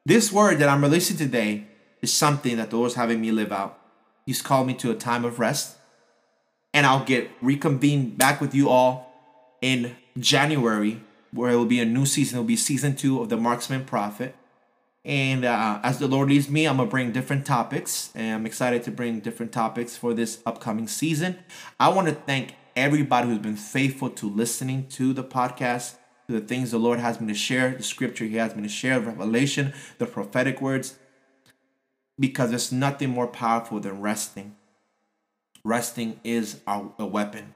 this 0.06 0.32
word 0.32 0.58
that 0.58 0.68
I'm 0.68 0.82
releasing 0.82 1.16
today 1.16 1.66
is 2.02 2.12
something 2.12 2.56
that 2.56 2.70
the 2.70 2.76
Lord's 2.76 2.94
having 2.94 3.20
me 3.20 3.30
live 3.30 3.52
out. 3.52 3.78
He's 4.26 4.42
called 4.42 4.66
me 4.66 4.74
to 4.74 4.90
a 4.90 4.94
time 4.94 5.24
of 5.24 5.38
rest. 5.38 5.76
And 6.72 6.86
I'll 6.86 7.04
get 7.04 7.30
reconvened 7.42 8.16
back 8.16 8.40
with 8.40 8.54
you 8.54 8.68
all 8.68 9.12
in 9.60 9.96
January, 10.18 11.02
where 11.32 11.50
it 11.50 11.56
will 11.56 11.66
be 11.66 11.80
a 11.80 11.84
new 11.84 12.06
season. 12.06 12.38
It 12.38 12.40
will 12.40 12.46
be 12.46 12.56
season 12.56 12.96
two 12.96 13.20
of 13.20 13.28
the 13.28 13.36
Marksman 13.36 13.84
Prophet. 13.84 14.34
And 15.04 15.44
uh, 15.44 15.80
as 15.82 15.98
the 15.98 16.06
Lord 16.06 16.28
leads 16.28 16.48
me, 16.48 16.66
I'm 16.66 16.76
to 16.76 16.86
bring 16.86 17.10
different 17.12 17.44
topics. 17.44 18.10
And 18.14 18.34
I'm 18.36 18.46
excited 18.46 18.82
to 18.84 18.90
bring 18.90 19.20
different 19.20 19.52
topics 19.52 19.96
for 19.96 20.14
this 20.14 20.40
upcoming 20.46 20.86
season. 20.88 21.38
I 21.78 21.88
want 21.88 22.08
to 22.08 22.14
thank 22.14 22.54
everybody 22.76 23.28
who's 23.28 23.38
been 23.38 23.56
faithful 23.56 24.10
to 24.10 24.28
listening 24.28 24.86
to 24.88 25.12
the 25.12 25.24
podcast, 25.24 25.94
to 26.26 26.40
the 26.40 26.46
things 26.46 26.70
the 26.70 26.78
Lord 26.78 26.98
has 26.98 27.20
me 27.20 27.28
to 27.28 27.38
share, 27.38 27.74
the 27.74 27.82
scripture 27.82 28.24
He 28.24 28.36
has 28.36 28.54
me 28.54 28.62
to 28.62 28.68
share, 28.68 29.00
revelation, 29.00 29.72
the 29.98 30.06
prophetic 30.06 30.60
words, 30.60 30.98
because 32.18 32.50
there's 32.50 32.72
nothing 32.72 33.10
more 33.10 33.26
powerful 33.26 33.80
than 33.80 34.00
resting. 34.00 34.56
Resting 35.64 36.20
is 36.24 36.60
a 36.66 37.04
weapon. 37.04 37.54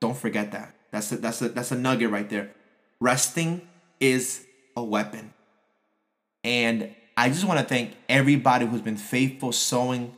Don't 0.00 0.16
forget 0.16 0.52
that. 0.52 0.74
That's 0.90 1.10
a, 1.12 1.16
that's 1.16 1.42
a, 1.42 1.48
that's 1.48 1.72
a 1.72 1.76
nugget 1.76 2.10
right 2.10 2.28
there. 2.28 2.50
Resting 3.00 3.66
is 4.00 4.44
a 4.76 4.84
weapon. 4.84 5.32
And 6.44 6.94
I 7.16 7.28
just 7.28 7.44
want 7.44 7.60
to 7.60 7.66
thank 7.66 7.96
everybody 8.08 8.66
who's 8.66 8.82
been 8.82 8.96
faithful 8.96 9.52
sowing 9.52 10.16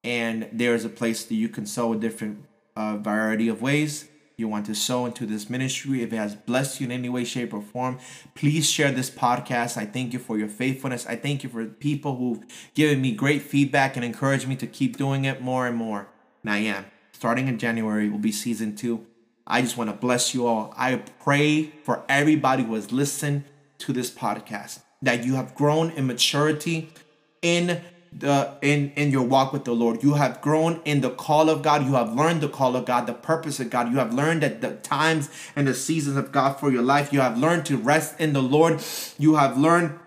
And 0.03 0.49
there 0.53 0.75
is 0.75 0.86
a 0.86 0.89
place 0.89 1.23
that 1.23 1.34
you 1.34 1.49
can 1.49 1.65
sow 1.65 1.93
a 1.93 1.97
different 1.97 2.45
uh, 2.75 2.97
variety 2.97 3.49
of 3.49 3.63
ways. 3.63 4.08
You 4.39 4.47
want 4.47 4.65
to 4.67 4.75
sow 4.75 5.06
into 5.06 5.25
this 5.25 5.49
ministry, 5.49 6.02
if 6.02 6.13
it 6.13 6.17
has 6.17 6.36
blessed 6.36 6.80
you 6.80 6.86
in 6.86 6.91
any 6.91 7.10
way, 7.10 7.23
shape, 7.23 7.54
or 7.54 7.62
form, 7.62 7.99
please 8.34 8.69
share 8.69 8.91
this 8.91 9.10
podcast. 9.10 9.78
I 9.78 9.86
thank 9.86 10.13
you 10.13 10.19
for 10.19 10.38
your 10.38 10.47
faithfulness. 10.47 11.06
I 11.06 11.15
thank 11.15 11.43
you 11.43 11.49
for 11.49 11.65
people 11.65 12.15
who've 12.15 12.43
given 12.73 13.02
me 13.02 13.12
great 13.12 13.41
feedback 13.41 13.95
and 13.95 14.06
encouraged 14.06 14.47
me 14.47 14.56
to 14.56 14.67
keep 14.67 14.97
doing 14.97 15.25
it 15.25 15.41
more 15.41 15.67
and 15.67 15.75
more. 15.75 16.08
And 16.43 16.52
I 16.52 16.58
am. 16.60 16.86
Starting 17.12 17.47
in 17.47 17.60
January 17.60 18.10
will 18.10 18.17
be 18.17 18.32
season 18.32 18.75
two. 18.75 19.06
I 19.45 19.62
just 19.62 19.78
want 19.78 19.89
to 19.89 19.95
bless 19.95 20.34
you 20.34 20.47
all. 20.47 20.73
I 20.78 20.95
pray 20.95 21.73
for 21.84 22.04
everybody 22.08 22.63
who 22.63 22.75
has 22.75 22.91
listened 22.91 23.43
to 23.80 23.91
this 23.91 24.10
podcast 24.10 24.82
that 25.02 25.25
you 25.25 25.36
have 25.36 25.56
grown 25.56 25.91
in 25.91 26.08
maturity 26.08 26.89
in 27.41 27.82
the 28.12 28.58
in 28.62 28.91
in 28.95 29.12
your 29.12 29.24
walk 29.24 29.54
with 29.54 29.65
the 29.65 29.74
Lord. 29.74 30.04
You 30.04 30.15
have 30.15 30.41
grown 30.41 30.82
in 30.84 31.02
the 31.02 31.12
call 31.12 31.50
of 31.50 31.62
God. 31.62 31.86
You 31.86 31.93
have 31.93 32.13
learned 32.13 32.41
the 32.41 32.50
call 32.50 32.76
of 32.76 32.86
God, 32.86 33.08
the 33.08 33.13
purpose 33.13 33.60
of 33.60 33.69
God. 33.69 33.91
You 33.91 33.98
have 33.98 34.13
learned 34.13 34.41
that 34.43 34.62
the 34.62 34.76
times 34.76 35.30
and 35.56 35.67
the 35.67 35.74
seasons 35.74 36.17
of 36.17 36.32
God 36.32 36.60
for 36.60 36.72
your 36.72 36.82
life. 36.82 37.13
You 37.13 37.22
have 37.22 37.38
learned 37.38 37.65
to 37.67 37.78
rest 37.78 38.19
in 38.19 38.34
the 38.34 38.41
Lord. 38.41 38.82
You 39.17 39.36
have 39.36 39.58
learned 39.58 40.00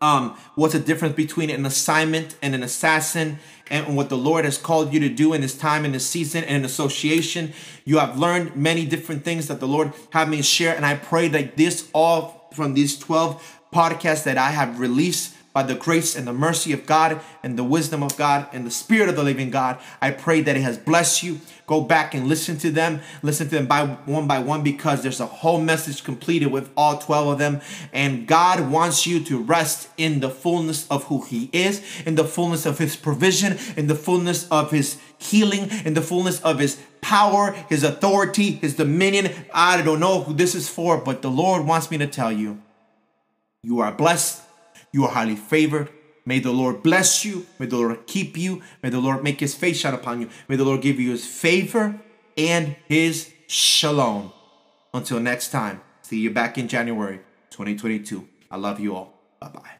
um 0.00 0.36
what's 0.54 0.74
the 0.74 0.80
difference 0.80 1.14
between 1.14 1.50
an 1.50 1.64
assignment 1.64 2.36
and 2.42 2.54
an 2.54 2.62
assassin 2.62 3.38
and 3.68 3.96
what 3.96 4.08
the 4.08 4.16
Lord 4.16 4.44
has 4.44 4.58
called 4.58 4.92
you 4.92 5.00
to 5.00 5.08
do 5.08 5.32
in 5.32 5.40
this 5.40 5.56
time 5.56 5.84
in 5.84 5.92
this 5.92 6.06
season 6.06 6.44
and 6.44 6.56
in 6.56 6.64
association. 6.64 7.52
You 7.84 7.98
have 7.98 8.18
learned 8.18 8.56
many 8.56 8.86
different 8.86 9.24
things 9.24 9.48
that 9.48 9.60
the 9.60 9.68
Lord 9.68 9.92
had 10.10 10.28
me 10.28 10.42
share 10.42 10.74
and 10.74 10.86
I 10.86 10.96
pray 10.96 11.28
that 11.28 11.56
this 11.56 11.88
all 11.92 12.48
from 12.54 12.74
these 12.74 12.98
12 12.98 13.60
podcasts 13.72 14.24
that 14.24 14.38
I 14.38 14.50
have 14.50 14.78
released 14.80 15.35
by 15.56 15.62
the 15.62 15.74
grace 15.74 16.14
and 16.14 16.26
the 16.26 16.34
mercy 16.34 16.74
of 16.74 16.84
God 16.84 17.18
and 17.42 17.58
the 17.58 17.64
wisdom 17.64 18.02
of 18.02 18.14
God 18.18 18.46
and 18.52 18.66
the 18.66 18.70
Spirit 18.70 19.08
of 19.08 19.16
the 19.16 19.22
living 19.22 19.48
God. 19.48 19.78
I 20.02 20.10
pray 20.10 20.42
that 20.42 20.54
it 20.54 20.60
has 20.60 20.76
blessed 20.76 21.22
you. 21.22 21.40
Go 21.66 21.80
back 21.80 22.12
and 22.12 22.28
listen 22.28 22.58
to 22.58 22.70
them. 22.70 23.00
Listen 23.22 23.48
to 23.48 23.54
them 23.54 23.66
by 23.66 23.86
one 23.86 24.26
by 24.26 24.38
one 24.38 24.62
because 24.62 25.02
there's 25.02 25.18
a 25.18 25.24
whole 25.24 25.58
message 25.58 26.04
completed 26.04 26.48
with 26.48 26.68
all 26.76 26.98
12 26.98 27.28
of 27.28 27.38
them. 27.38 27.62
And 27.94 28.26
God 28.26 28.70
wants 28.70 29.06
you 29.06 29.18
to 29.24 29.42
rest 29.42 29.88
in 29.96 30.20
the 30.20 30.28
fullness 30.28 30.86
of 30.88 31.04
who 31.04 31.22
He 31.22 31.48
is, 31.54 31.82
in 32.04 32.16
the 32.16 32.24
fullness 32.24 32.66
of 32.66 32.76
His 32.76 32.94
provision, 32.94 33.56
in 33.78 33.86
the 33.86 33.94
fullness 33.94 34.46
of 34.50 34.72
His 34.72 34.98
healing, 35.16 35.70
in 35.86 35.94
the 35.94 36.02
fullness 36.02 36.38
of 36.42 36.58
His 36.58 36.78
power, 37.00 37.52
His 37.70 37.82
authority, 37.82 38.50
His 38.50 38.76
dominion. 38.76 39.32
I 39.54 39.80
don't 39.80 40.00
know 40.00 40.20
who 40.20 40.34
this 40.34 40.54
is 40.54 40.68
for, 40.68 40.98
but 40.98 41.22
the 41.22 41.30
Lord 41.30 41.64
wants 41.64 41.90
me 41.90 41.96
to 41.96 42.06
tell 42.06 42.30
you 42.30 42.60
you 43.62 43.80
are 43.80 43.90
blessed 43.90 44.42
you 44.96 45.04
are 45.04 45.12
highly 45.12 45.36
favored. 45.36 45.90
May 46.24 46.40
the 46.40 46.52
Lord 46.52 46.82
bless 46.82 47.22
you. 47.22 47.46
May 47.58 47.66
the 47.66 47.76
Lord 47.76 48.06
keep 48.06 48.36
you. 48.36 48.62
May 48.82 48.88
the 48.88 48.98
Lord 48.98 49.22
make 49.22 49.40
his 49.40 49.54
face 49.54 49.78
shine 49.78 49.92
upon 49.92 50.22
you. 50.22 50.30
May 50.48 50.56
the 50.56 50.64
Lord 50.64 50.80
give 50.80 50.98
you 50.98 51.10
his 51.10 51.26
favor 51.26 52.00
and 52.36 52.76
his 52.88 53.30
shalom. 53.46 54.32
Until 54.94 55.20
next 55.20 55.50
time, 55.50 55.82
see 56.00 56.18
you 56.18 56.30
back 56.30 56.56
in 56.56 56.66
January 56.66 57.20
2022. 57.50 58.26
I 58.50 58.56
love 58.56 58.80
you 58.80 58.96
all. 58.96 59.12
Bye 59.38 59.50
bye. 59.50 59.75